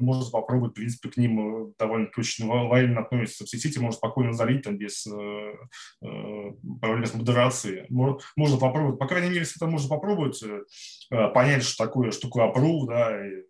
можно 0.00 0.30
попробовать, 0.30 0.72
в 0.72 0.76
принципе, 0.76 1.10
к 1.10 1.18
ним 1.18 1.68
э, 1.68 1.72
довольно 1.78 2.06
точно 2.06 2.68
лояльно 2.68 3.02
относятся. 3.02 3.44
Все 3.44 3.58
сети 3.58 3.78
можно 3.78 3.98
спокойно 3.98 4.32
залить 4.32 4.62
там 4.62 4.78
без 4.78 5.06
э, 5.06 5.10
э, 5.10 6.52
проблем 6.80 7.04
с 7.04 7.12
модерацией. 7.12 7.84
Можно 7.90 8.58
попробовать, 8.58 8.98
по 8.98 9.06
крайней 9.06 9.28
мере, 9.28 9.40
если 9.40 9.56
это 9.58 9.66
можно 9.66 9.90
попробовать, 9.90 10.42
понять, 11.34 11.64
что 11.64 11.84
такое, 11.84 12.12
что 12.12 12.28
такое 12.28 12.50
approve, 12.50 12.86
да, 12.86 13.26
и 13.26 13.42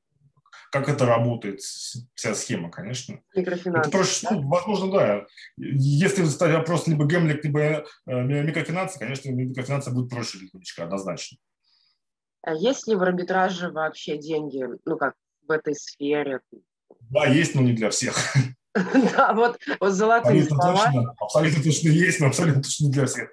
как 0.71 0.89
это 0.89 1.07
работает, 1.07 1.61
вся 1.61 2.35
схема, 2.35 2.71
конечно. 2.71 3.21
Это 3.35 3.91
проще, 3.91 4.27
да? 4.29 4.37
ну, 4.37 4.49
возможно, 4.49 4.91
да. 4.91 5.27
Если 5.57 6.25
ставить 6.25 6.57
вопрос 6.57 6.87
либо 6.87 7.07
гемлик, 7.07 7.45
либо 7.45 7.85
микрофинансы, 8.07 8.99
конечно, 8.99 9.31
микрофинансы 9.31 9.91
будут 9.91 10.11
проще 10.11 10.39
для 10.39 10.49
новичка, 10.53 10.85
однозначно. 10.85 11.39
А 12.43 12.55
есть 12.55 12.87
ли 12.87 12.95
в 12.95 13.03
арбитраже 13.03 13.71
вообще 13.71 14.17
деньги, 14.17 14.65
ну 14.85 14.97
как 14.97 15.15
в 15.47 15.51
этой 15.51 15.75
сфере? 15.75 16.41
Да, 17.11 17.27
есть, 17.27 17.55
но 17.55 17.63
не 17.63 17.73
для 17.73 17.91
всех. 17.91 18.17
Да, 19.15 19.33
вот, 19.33 19.59
вот 19.81 19.91
золотые 19.93 20.45
слова. 20.45 20.93
абсолютно 21.19 21.65
точно 21.65 21.89
есть, 21.89 22.21
но 22.21 22.29
абсолютно 22.29 22.63
точно 22.63 22.85
не 22.85 22.93
для 22.93 23.07
всех. 23.07 23.31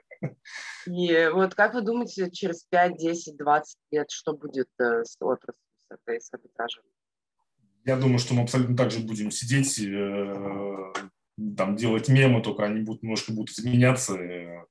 И 0.87 1.29
вот 1.31 1.53
как 1.53 1.75
вы 1.75 1.81
думаете, 1.81 2.31
через 2.31 2.63
5, 2.63 2.97
10, 2.97 3.37
20 3.37 3.77
лет, 3.91 4.09
что 4.09 4.33
будет 4.33 4.69
э, 4.79 5.03
с 5.03 5.17
отраслью, 5.19 5.61
с 5.91 6.25
с 6.25 6.33
арбитражем? 6.33 6.83
Я 7.85 7.97
думаю, 7.97 8.19
что 8.19 8.33
мы 8.33 8.41
абсолютно 8.41 8.75
так 8.75 8.91
же 8.91 8.99
будем 8.99 9.31
сидеть, 9.31 9.79
э, 9.79 10.93
там, 11.57 11.75
делать 11.75 12.09
мемы, 12.09 12.41
только 12.41 12.65
они 12.65 12.81
будут 12.81 13.03
немножко 13.03 13.31
будут 13.31 13.51
изменяться. 13.57 14.15
Э, 14.15 14.65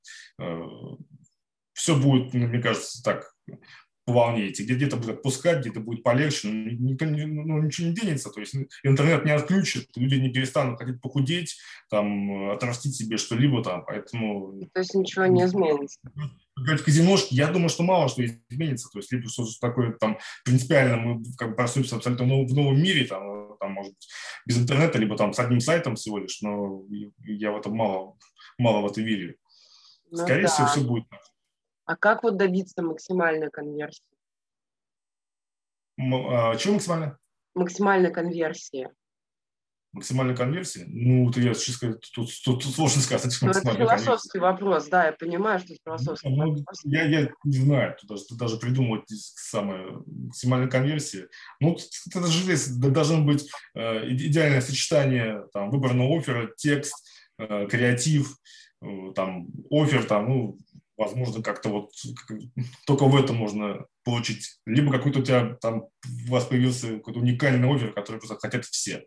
все 1.73 1.97
будет, 1.97 2.33
мне 2.33 2.61
кажется, 2.61 3.01
так 3.03 3.33
по 4.05 4.13
волне 4.13 4.49
идти, 4.49 4.63
где 4.63 4.75
где-то 4.75 4.97
будет 4.97 5.17
отпускать, 5.17 5.61
где-то 5.61 5.79
будет 5.79 6.03
полегче, 6.03 6.47
но 6.47 6.69
никто, 6.69 7.05
ну, 7.05 7.61
ничего 7.61 7.87
не 7.87 7.95
денется, 7.95 8.29
то 8.29 8.39
есть 8.39 8.55
интернет 8.83 9.25
не 9.25 9.31
отключит, 9.31 9.89
люди 9.95 10.15
не 10.15 10.29
перестанут 10.29 10.79
хотеть 10.79 11.01
похудеть, 11.01 11.57
там, 11.89 12.51
отрастить 12.51 12.95
себе 12.95 13.17
что-либо 13.17 13.63
там, 13.63 13.83
поэтому... 13.83 14.59
То 14.73 14.79
есть 14.79 14.93
ничего 14.93 15.25
не 15.25 15.43
изменится? 15.43 15.99
Говорить 16.57 16.83
казиношки, 16.83 17.33
я 17.33 17.47
думаю, 17.47 17.69
что 17.69 17.83
мало 17.83 18.07
что 18.07 18.25
изменится, 18.25 18.89
то 18.89 18.99
есть 18.99 19.11
либо 19.11 19.27
что-то 19.27 19.51
такое 19.59 19.91
там 19.93 20.17
принципиально 20.45 20.97
мы 20.97 21.23
как 21.37 21.49
бы 21.49 21.55
проснемся 21.55 21.97
абсолютно 21.97 22.25
в 22.25 22.53
новом 22.53 22.81
мире, 22.81 23.05
там, 23.05 23.57
там, 23.57 23.73
может 23.73 23.93
быть, 23.93 24.07
без 24.45 24.57
интернета, 24.57 24.97
либо 24.97 25.17
там 25.17 25.33
с 25.33 25.39
одним 25.39 25.59
сайтом 25.59 25.95
всего 25.95 26.19
лишь, 26.19 26.41
но 26.41 26.83
я 27.19 27.51
в 27.51 27.57
этом 27.57 27.75
мало, 27.75 28.17
мало 28.57 28.81
в 28.81 28.91
это 28.91 29.01
верю. 29.01 29.35
Ну, 30.11 30.17
Скорее 30.17 30.43
да. 30.43 30.47
всего, 30.47 30.67
все 30.67 30.81
будет 30.81 31.09
так. 31.09 31.21
А 31.85 31.95
как 31.95 32.23
вот 32.23 32.37
добиться 32.37 32.81
максимальной 32.81 33.51
конверсии? 33.51 34.03
А, 35.99 36.55
чего 36.55 36.75
максимально? 36.75 37.17
Максимальной 37.53 38.11
конверсии. 38.11 38.89
Максимальной 39.95 40.35
конверсии? 40.35 40.83
Ну, 40.87 41.29
это 41.29 41.39
я 41.39 41.53
сейчас 41.53 41.75
сказать, 41.75 42.01
тут, 42.13 42.29
тут, 42.43 42.63
тут 42.63 42.75
сложно 42.75 43.01
сказать. 43.01 43.33
Ну, 43.41 43.49
это 43.49 43.61
философский 43.61 44.39
конверсии. 44.39 44.39
вопрос, 44.39 44.87
да, 44.89 45.05
я 45.05 45.13
понимаю, 45.13 45.59
что 45.59 45.73
это 45.73 45.81
философский 45.85 46.29
ну, 46.29 46.49
вопрос. 46.49 46.81
Я, 46.83 47.03
я 47.03 47.29
не 47.45 47.57
знаю, 47.57 47.95
тут 47.99 48.09
даже, 48.09 48.23
даже 48.31 48.57
придумывать 48.57 49.05
самое 49.07 50.03
максимальная 50.05 50.67
конверсия. 50.67 51.29
Ну, 51.61 51.77
это 52.13 52.27
же 52.27 52.73
должно 52.91 53.23
быть 53.23 53.49
э, 53.73 54.09
идеальное 54.09 54.59
сочетание 54.59 55.45
там, 55.53 55.71
выбранного 55.71 56.19
оффера, 56.19 56.51
текст, 56.57 56.93
э, 57.37 57.65
креатив, 57.67 58.35
э, 58.81 59.13
там, 59.15 59.47
офер, 59.71 60.03
там, 60.03 60.27
ну, 60.27 60.59
возможно, 60.97 61.41
как-то 61.41 61.69
вот 61.69 61.91
только 62.85 63.05
в 63.05 63.15
этом 63.15 63.37
можно 63.37 63.85
получить. 64.03 64.59
Либо 64.65 64.91
какой-то 64.91 65.19
у 65.19 65.23
тебя 65.23 65.55
там 65.61 65.85
у 66.27 66.31
вас 66.31 66.43
появился 66.43 66.97
какой-то 66.97 67.19
уникальный 67.19 67.73
офер, 67.73 67.93
который 67.93 68.17
просто 68.17 68.37
хотят 68.37 68.65
все. 68.65 69.05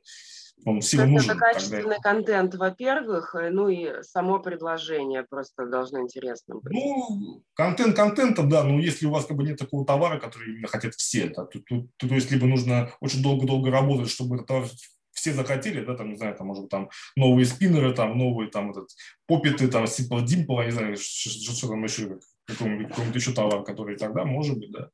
Он 0.64 0.80
всем 0.80 1.00
это 1.00 1.10
нужен. 1.10 1.30
Это 1.30 1.38
качественный 1.38 1.82
тогда. 1.82 2.00
контент, 2.00 2.54
во-первых, 2.54 3.34
э, 3.34 3.50
ну 3.50 3.68
и 3.68 4.02
само 4.02 4.38
предложение 4.38 5.24
просто 5.28 5.66
должно 5.66 6.00
интересно 6.00 6.56
быть. 6.56 6.72
Ну, 6.72 7.42
контент 7.54 7.96
контентом, 7.96 8.48
да, 8.48 8.64
но 8.64 8.78
если 8.78 9.06
у 9.06 9.10
вас 9.10 9.26
как 9.26 9.36
бы 9.36 9.44
нет 9.44 9.58
такого 9.58 9.86
товара, 9.86 10.18
который 10.18 10.52
именно 10.52 10.68
хотят 10.68 10.94
все, 10.94 11.28
да, 11.28 11.44
то, 11.44 11.60
то, 11.60 11.86
то, 11.96 12.08
то 12.08 12.14
есть 12.14 12.30
либо 12.30 12.46
нужно 12.46 12.90
очень 13.00 13.22
долго-долго 13.22 13.70
работать, 13.70 14.10
чтобы 14.10 14.36
этот 14.36 14.48
товар 14.48 14.68
все 15.12 15.32
захотели, 15.32 15.84
да, 15.84 15.96
там, 15.96 16.10
не 16.10 16.16
знаю, 16.16 16.36
там, 16.36 16.46
может 16.46 16.64
быть, 16.64 16.70
там 16.70 16.90
новые 17.16 17.44
спиннеры, 17.44 17.92
там, 17.92 18.16
новые, 18.16 18.50
там, 18.50 18.70
этот, 18.70 18.88
попиты, 19.26 19.68
там, 19.68 19.84
Simple 19.84 20.24
Dimple, 20.24 20.64
не 20.66 20.70
знаю, 20.70 20.96
что, 20.96 21.54
что 21.54 21.68
там 21.68 21.82
еще, 21.82 22.18
какой-нибудь, 22.46 22.94
какой 22.94 23.12
еще 23.12 23.32
товар, 23.32 23.64
который 23.64 23.96
тогда, 23.96 24.24
может 24.24 24.58
быть, 24.58 24.70
да, 24.70 24.90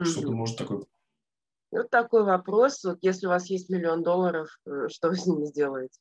mm-hmm. 0.00 0.04
что-то 0.04 0.32
может 0.32 0.56
такое. 0.56 0.84
Вот 1.70 1.90
такой 1.90 2.24
вопрос, 2.24 2.82
вот 2.84 2.98
если 3.02 3.26
у 3.26 3.30
вас 3.30 3.46
есть 3.50 3.68
миллион 3.70 4.02
долларов, 4.02 4.48
э, 4.66 4.88
что 4.88 5.08
вы 5.08 5.16
с 5.16 5.26
ними 5.26 5.46
сделаете? 5.46 5.98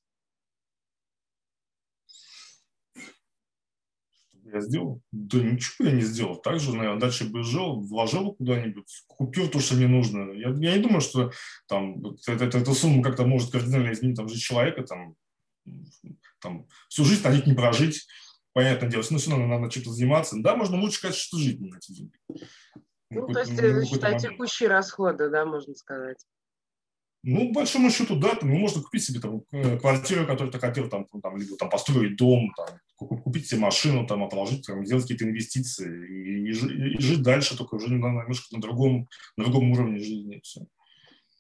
я 4.56 4.62
сделал? 4.62 5.02
Да 5.12 5.40
ничего 5.40 5.88
я 5.88 5.96
не 5.96 6.02
сделал. 6.02 6.36
Также, 6.38 6.74
наверное, 6.74 7.00
дальше 7.00 7.26
бы 7.26 7.44
жил, 7.44 7.82
вложил 7.82 8.34
куда-нибудь, 8.34 8.86
купил 9.08 9.50
то, 9.50 9.60
что 9.60 9.76
мне 9.76 9.88
нужно. 9.88 10.32
Я, 10.32 10.50
я 10.50 10.78
не 10.78 10.84
думаю, 10.84 11.02
что 11.02 11.32
там 11.68 12.06
эта, 12.28 12.46
эта, 12.46 12.58
эта 12.60 12.74
сумма 12.74 13.04
как-то 13.04 13.26
может 13.26 13.52
кардинально 13.52 13.92
изменить 13.92 14.18
там, 14.18 14.30
жизнь 14.30 14.42
человека, 14.42 14.84
там, 14.84 15.16
там, 16.40 16.68
всю 16.90 17.04
жизнь 17.06 17.24
на 17.24 17.34
них 17.34 17.46
не 17.46 17.54
прожить. 17.54 18.08
Понятное 18.54 18.90
дело, 18.90 19.04
но 19.10 19.18
все 19.18 19.32
равно 19.32 19.48
надо 19.48 19.70
чем-то 19.70 19.92
заниматься. 19.92 20.38
Да, 20.40 20.56
можно 20.56 20.80
лучше, 20.80 21.02
конечно, 21.02 21.22
что 21.22 21.38
жить 21.38 21.60
на 21.60 21.76
эти 21.76 21.92
деньги. 21.92 22.18
Ну, 23.16 23.28
то 23.28 23.40
есть, 23.40 23.62
ну, 23.62 23.86
считай, 23.86 24.20
текущие 24.20 24.70
расходы, 24.70 25.30
да, 25.30 25.46
можно 25.46 25.74
сказать. 25.76 26.18
Ну, 27.28 27.52
большому 27.52 27.90
счету, 27.90 28.16
да, 28.20 28.36
там, 28.36 28.52
ну, 28.52 28.58
можно 28.58 28.84
купить 28.84 29.04
себе 29.04 29.20
там, 29.20 29.42
э, 29.52 29.80
квартиру, 29.80 30.28
которую 30.28 30.52
ты 30.52 30.60
хотел, 30.60 30.88
там, 30.90 31.08
там, 31.24 31.38
либо 31.38 31.58
там, 31.58 31.72
построить 31.72 32.18
дом, 32.18 32.54
там, 32.56 32.68
купить 32.98 33.48
себе 33.48 33.62
машину, 33.62 34.06
там, 34.06 34.24
отложить, 34.24 34.68
там, 34.68 34.86
сделать 34.86 35.06
какие-то 35.06 35.26
инвестиции 35.26 35.90
и, 35.90 36.52
и, 36.52 36.94
и 36.94 37.02
жить 37.02 37.24
дальше, 37.24 37.58
только 37.58 37.76
уже 37.76 37.88
на, 37.88 38.10
немножко 38.10 38.56
на 38.56 38.62
другом, 38.62 39.10
на 39.38 39.44
другом 39.44 39.72
уровне 39.72 39.98
жизни. 39.98 40.40
Все. 40.44 40.62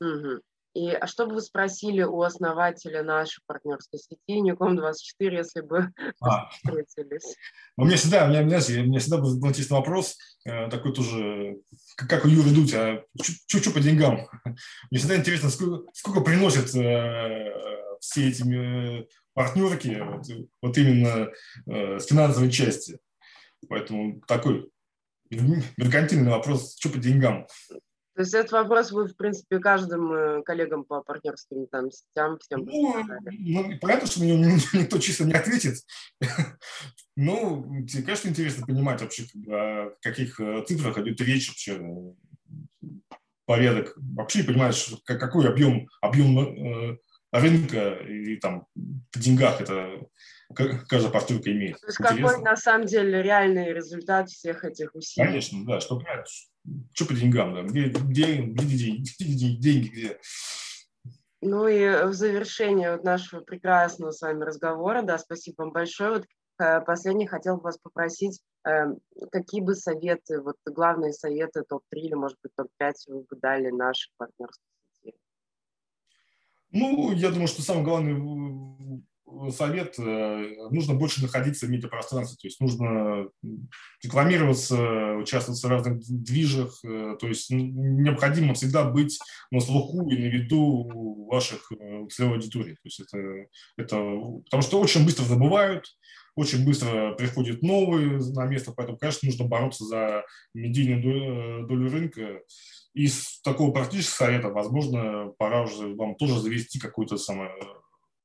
Угу. 0.01 0.41
И 0.75 0.89
а 0.89 1.07
что 1.07 1.25
бы 1.25 1.35
вы 1.35 1.41
спросили 1.41 2.03
у 2.03 2.21
основателя 2.21 3.01
нашей 3.01 3.41
партнерской 3.47 3.97
сети 3.97 4.41
Ником24, 4.41 5.38
если 5.38 5.61
бы 5.61 5.89
а. 6.21 6.49
встретились? 6.49 7.38
У 7.77 7.85
меня 7.85 7.95
всегда, 7.95 8.25
у 8.25 8.27
меня, 8.27 8.41
у 8.41 8.45
меня 8.45 8.59
всегда 8.59 9.17
был 9.17 9.33
интересный 9.47 9.77
вопрос, 9.77 10.17
э, 10.43 10.69
такой 10.69 10.93
тоже, 10.93 11.59
как, 11.95 12.09
как 12.09 12.25
у 12.25 12.27
Юры 12.27 12.49
Дудя, 12.49 13.05
чуть-чуть 13.17 13.73
по 13.73 13.79
деньгам. 13.79 14.27
Мне 14.91 14.99
всегда 14.99 15.15
интересно, 15.15 15.49
сколько, 15.49 15.89
сколько 15.93 16.19
приносят 16.19 16.75
э, 16.75 17.53
все 18.01 18.27
эти 18.27 18.43
э, 18.43 19.05
партнерки 19.33 20.03
вот, 20.03 20.25
вот 20.61 20.77
именно 20.77 21.29
э, 21.67 21.99
с 21.99 22.05
финансовой 22.05 22.51
части. 22.51 22.99
Поэтому 23.69 24.19
такой 24.27 24.69
меркантильный 25.29 26.31
вопрос, 26.31 26.75
что 26.77 26.89
по 26.89 26.97
деньгам? 26.97 27.47
То 28.15 28.21
есть 28.21 28.34
этот 28.34 28.54
вопрос 28.54 28.91
вы, 28.93 29.08
в 29.08 29.17
принципе, 29.17 29.60
каждым 29.60 30.13
э, 30.13 30.41
коллегам 30.43 30.86
по 30.86 31.01
партнерским 31.01 31.67
там 31.67 31.91
сетям 31.91 32.39
всем 32.39 32.63
ну, 32.65 33.04
ну, 33.25 33.80
понятно, 33.80 34.08
что 34.08 34.21
на 34.21 34.23
него 34.23 34.58
никто 34.73 34.99
чисто 34.99 35.25
не 35.25 35.34
ответит. 35.34 35.75
Ну, 37.17 37.63
конечно, 38.06 38.28
интересно 38.28 38.65
понимать 38.65 39.01
вообще, 39.01 39.25
о 39.47 39.91
каких 40.01 40.39
э, 40.39 40.63
цифрах 40.65 40.97
идет 40.97 41.19
речь 41.21 41.49
вообще, 41.49 41.78
э, 41.78 42.88
порядок. 43.45 43.93
Вообще 43.97 44.39
не 44.39 44.47
понимаешь, 44.47 44.93
какой 45.06 45.49
объем, 45.49 45.88
объем 46.01 46.99
рынка 47.32 47.93
и 47.93 48.38
там 48.38 48.67
в 49.13 49.19
деньгах 49.19 49.62
это 49.62 50.08
каждая 50.55 51.11
партнерка 51.11 51.51
имеет. 51.51 51.79
То 51.79 51.87
есть 51.87 51.99
Интересно. 51.99 52.27
какой 52.27 52.43
на 52.43 52.55
самом 52.55 52.87
деле 52.87 53.21
реальный 53.21 53.73
результат 53.73 54.29
всех 54.29 54.63
этих 54.63 54.95
усилий? 54.95 55.27
Конечно, 55.27 55.65
да, 55.65 55.79
что 55.79 56.01
что 56.93 57.05
по 57.05 57.13
деньгам, 57.13 57.53
да, 57.53 57.63
где, 57.63 57.89
где, 57.89 58.41
где, 58.41 58.77
деньги, 58.77 59.09
где 59.19 59.55
деньги, 59.55 59.87
где. 59.87 60.19
Ну 61.41 61.67
и 61.67 62.07
в 62.07 62.13
завершение 62.13 62.97
нашего 62.97 63.41
прекрасного 63.41 64.11
с 64.11 64.21
вами 64.21 64.43
разговора, 64.43 65.03
да, 65.03 65.17
спасибо 65.19 65.63
вам 65.63 65.71
большое. 65.71 66.11
Вот 66.11 66.25
э, 66.59 66.81
последний 66.81 67.27
хотел 67.27 67.57
бы 67.57 67.63
вас 67.63 67.77
попросить, 67.77 68.41
э, 68.67 68.85
какие 69.31 69.61
бы 69.61 69.75
советы, 69.75 70.41
вот 70.41 70.55
главные 70.65 71.13
советы 71.13 71.63
топ-3 71.67 71.99
или, 71.99 72.13
может 72.15 72.37
быть, 72.41 72.51
топ-5 72.55 72.93
вы 73.07 73.19
бы 73.21 73.35
дали 73.39 73.69
нашей 73.69 74.11
партнерской 74.17 74.65
сети? 75.03 75.17
Ну, 76.71 77.11
я 77.11 77.29
думаю, 77.29 77.47
что 77.47 77.61
самое 77.61 77.85
главное 77.85 79.03
совет, 79.51 79.95
э, 79.97 80.67
нужно 80.69 80.93
больше 80.93 81.21
находиться 81.21 81.65
в 81.65 81.69
медиапространстве, 81.69 82.38
то 82.39 82.47
есть 82.47 82.59
нужно 82.59 83.27
рекламироваться, 84.03 85.15
участвовать 85.15 85.61
в 85.61 85.67
разных 85.67 85.99
движах, 85.99 86.79
э, 86.83 87.15
то 87.19 87.27
есть 87.27 87.49
необходимо 87.49 88.53
всегда 88.53 88.83
быть 88.83 89.19
на 89.51 89.59
слуху 89.59 90.09
и 90.09 90.17
на 90.17 90.25
виду 90.25 91.25
ваших 91.29 91.71
э, 91.71 92.07
целевой 92.07 92.38
аудитории. 92.38 92.73
То 92.73 92.81
есть 92.83 92.99
это, 92.99 93.17
это, 93.77 93.95
потому 94.45 94.61
что 94.61 94.79
очень 94.79 95.05
быстро 95.05 95.23
забывают, 95.23 95.85
очень 96.35 96.65
быстро 96.65 97.13
приходят 97.13 97.61
новые 97.61 98.19
на 98.33 98.45
место, 98.45 98.73
поэтому, 98.75 98.97
конечно, 98.97 99.25
нужно 99.25 99.45
бороться 99.45 99.85
за 99.85 100.23
медийную 100.53 101.65
долю 101.67 101.89
рынка. 101.89 102.41
Из 102.93 103.41
такого 103.41 103.71
практического 103.71 104.27
совета, 104.27 104.49
возможно, 104.49 105.33
пора 105.38 105.63
уже 105.63 105.95
вам 105.95 106.15
тоже 106.15 106.39
завести 106.39 106.79
какую-то 106.79 107.17
самое 107.17 107.51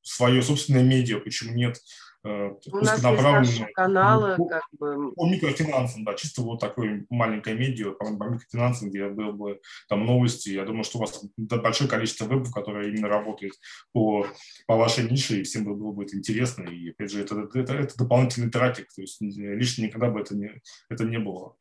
свое 0.03 0.43
собственное 0.43 0.83
медиа, 0.83 1.19
почему 1.19 1.55
нет? 1.55 1.79
Э, 2.23 2.51
У 2.71 2.77
нас 2.77 3.03
есть 3.03 3.23
наши 3.23 3.67
каналы, 3.73 4.37
по, 4.37 4.47
как 4.47 4.65
бы... 4.73 5.13
По 5.13 5.27
микрофинансам, 5.27 6.05
да, 6.05 6.15
чисто 6.15 6.43
вот 6.43 6.61
такое 6.61 7.07
маленькое 7.09 7.57
медиа 7.57 7.93
по, 7.93 8.05
по 8.05 8.25
микрофинансам, 8.25 8.91
где 8.91 9.09
было 9.09 9.33
бы 9.33 9.61
там 9.89 10.05
новости. 10.05 10.51
Я 10.51 10.65
думаю, 10.67 10.85
что 10.85 10.99
у 10.99 11.01
вас 11.01 11.25
большое 11.37 11.89
количество 11.89 12.27
вебов, 12.27 12.53
которые 12.53 12.91
именно 12.91 13.09
работают 13.09 13.55
по, 13.93 14.27
по 14.67 14.77
вашей 14.77 15.11
нише, 15.11 15.41
и 15.41 15.45
всем 15.45 15.65
было 15.65 15.93
бы 15.93 16.05
это 16.05 16.17
интересно. 16.17 16.65
И, 16.65 16.91
опять 16.91 17.11
же, 17.11 17.23
это, 17.23 17.49
это, 17.55 17.75
это 17.75 17.97
дополнительный 17.97 18.51
трафик, 18.51 18.89
то 18.95 19.01
есть 19.01 19.21
лишнее 19.21 19.89
никогда 19.89 20.11
бы 20.11 20.21
это 20.21 20.37
не, 20.37 20.61
это 20.91 21.05
не 21.05 21.19
было. 21.19 21.57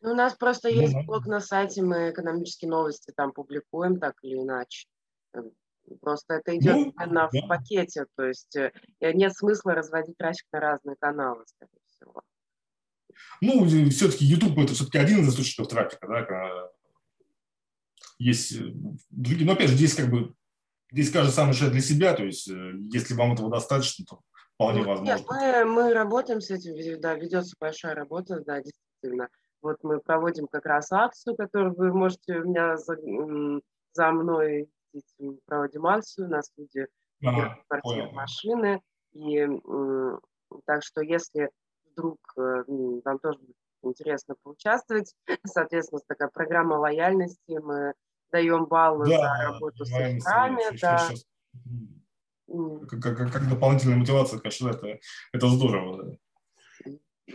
Ну, 0.00 0.12
у 0.12 0.14
нас 0.14 0.34
просто 0.34 0.68
ну, 0.68 0.80
есть 0.80 0.94
блог 1.06 1.26
на 1.26 1.40
сайте, 1.40 1.82
мы 1.82 2.10
экономические 2.10 2.70
новости 2.70 3.12
там 3.16 3.32
публикуем 3.32 3.98
так 3.98 4.14
или 4.22 4.36
иначе. 4.36 4.86
Просто 5.96 6.34
это 6.34 6.56
идет 6.56 6.74
ну, 6.74 6.94
именно 6.98 7.28
да. 7.32 7.40
в 7.40 7.48
пакете, 7.48 8.06
то 8.16 8.24
есть 8.24 8.56
э, 8.56 8.72
нет 9.00 9.34
смысла 9.34 9.74
разводить 9.74 10.16
трафик 10.16 10.46
на 10.52 10.60
разные 10.60 10.96
каналы, 10.98 11.44
скорее 11.46 11.80
всего. 11.86 12.22
Ну, 13.40 13.90
все-таки 13.90 14.24
YouTube 14.24 14.58
это 14.58 14.74
все-таки 14.74 14.98
один 14.98 15.20
из 15.20 15.28
источников 15.30 15.68
трафика, 15.68 16.06
да, 16.06 16.70
есть 18.18 18.52
э, 18.52 18.72
другие, 19.10 19.46
но 19.46 19.52
опять 19.52 19.70
же 19.70 19.76
здесь 19.76 19.94
как 19.94 20.10
бы 20.10 20.34
здесь 20.90 21.10
каждый 21.10 21.32
сам 21.32 21.50
решает 21.50 21.72
для 21.72 21.80
себя, 21.80 22.14
то 22.14 22.24
есть 22.24 22.48
э, 22.48 22.72
если 22.92 23.14
вам 23.14 23.32
этого 23.32 23.50
достаточно, 23.50 24.04
то 24.04 24.20
вполне 24.54 24.82
ну, 24.82 24.88
возможно. 24.88 25.14
Нет, 25.14 25.24
мы, 25.28 25.64
мы 25.64 25.94
работаем 25.94 26.40
с 26.40 26.50
этим, 26.50 27.00
да, 27.00 27.14
ведется 27.14 27.56
большая 27.60 27.94
работа, 27.94 28.40
да, 28.40 28.60
действительно. 28.60 29.28
Вот 29.62 29.78
мы 29.82 30.00
проводим 30.00 30.46
как 30.46 30.66
раз 30.66 30.92
акцию, 30.92 31.36
которую 31.36 31.74
вы 31.74 31.92
можете 31.92 32.38
у 32.38 32.44
меня 32.44 32.76
за, 32.76 32.96
за 33.92 34.10
мной 34.12 34.68
мы 35.18 35.38
проводим 35.46 35.86
акцию, 35.86 36.28
на 36.28 36.42
студии 36.42 36.86
ага, 37.24 37.58
квартиры 37.68 38.10
машины. 38.12 38.82
И 39.12 39.46
так 40.66 40.82
что 40.82 41.02
если 41.02 41.50
вдруг 41.92 42.18
э, 42.36 42.64
вам 43.04 43.18
тоже 43.18 43.38
будет 43.38 43.56
интересно 43.82 44.34
поучаствовать, 44.42 45.14
соответственно, 45.46 46.00
такая 46.06 46.28
программа 46.28 46.74
лояльности, 46.74 47.58
мы 47.58 47.94
даем 48.30 48.66
баллы 48.66 49.08
да, 49.08 49.18
за 49.18 49.52
работу 49.52 49.84
с 49.84 49.90
играми. 49.90 50.78
Да. 50.80 51.08
Как, 52.88 53.02
как, 53.02 53.32
как 53.32 53.48
дополнительная 53.48 53.98
мотивация, 53.98 54.38
конечно, 54.38 54.70
это, 54.70 54.98
это 55.32 55.48
здорово. 55.48 56.04
Да. 56.04 56.16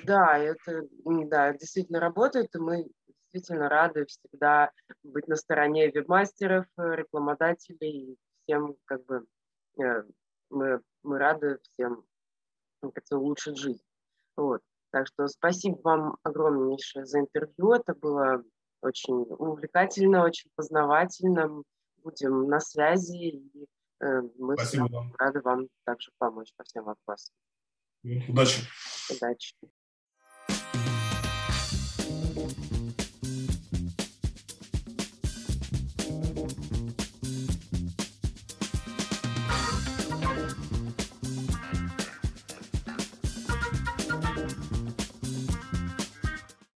Да, 0.06 0.38
это 0.40 0.88
да, 1.06 1.54
действительно 1.54 2.00
работает, 2.00 2.56
и 2.56 2.58
мы 2.58 2.88
действительно 3.34 3.68
рады 3.70 4.06
всегда 4.06 4.72
быть 5.04 5.28
на 5.28 5.36
стороне 5.36 5.90
вебмастеров, 5.90 6.66
э, 6.78 6.96
рекламодателей, 6.96 8.18
всем 8.44 8.76
как 8.86 9.04
бы 9.06 9.26
э, 9.82 10.04
мы, 10.50 10.82
мы 11.02 11.18
рады 11.18 11.60
всем 11.64 12.06
как 12.82 13.04
улучшить 13.12 13.58
жизнь. 13.58 13.84
Вот. 14.36 14.62
Так 14.92 15.08
что 15.08 15.28
спасибо 15.28 15.80
вам 15.84 16.18
огромнейшее 16.24 17.06
за 17.06 17.20
интервью. 17.20 17.74
Это 17.74 17.96
было 17.96 18.44
очень 18.82 19.16
увлекательно, 19.16 20.24
очень 20.24 20.52
познавательно. 20.56 21.64
Будем 22.04 22.48
на 22.50 22.60
связи, 22.60 23.16
и 23.16 23.66
э, 24.02 24.22
мы 24.38 24.56
Спасибо 24.58 24.90
вам. 24.92 25.14
рады 25.18 25.42
вам 25.42 25.70
также 25.86 26.12
помочь 26.18 26.54
по 26.58 26.64
всем 26.66 26.84
вопросам. 26.84 27.34
Удачи. 28.04 28.62
Удачи. 29.10 29.56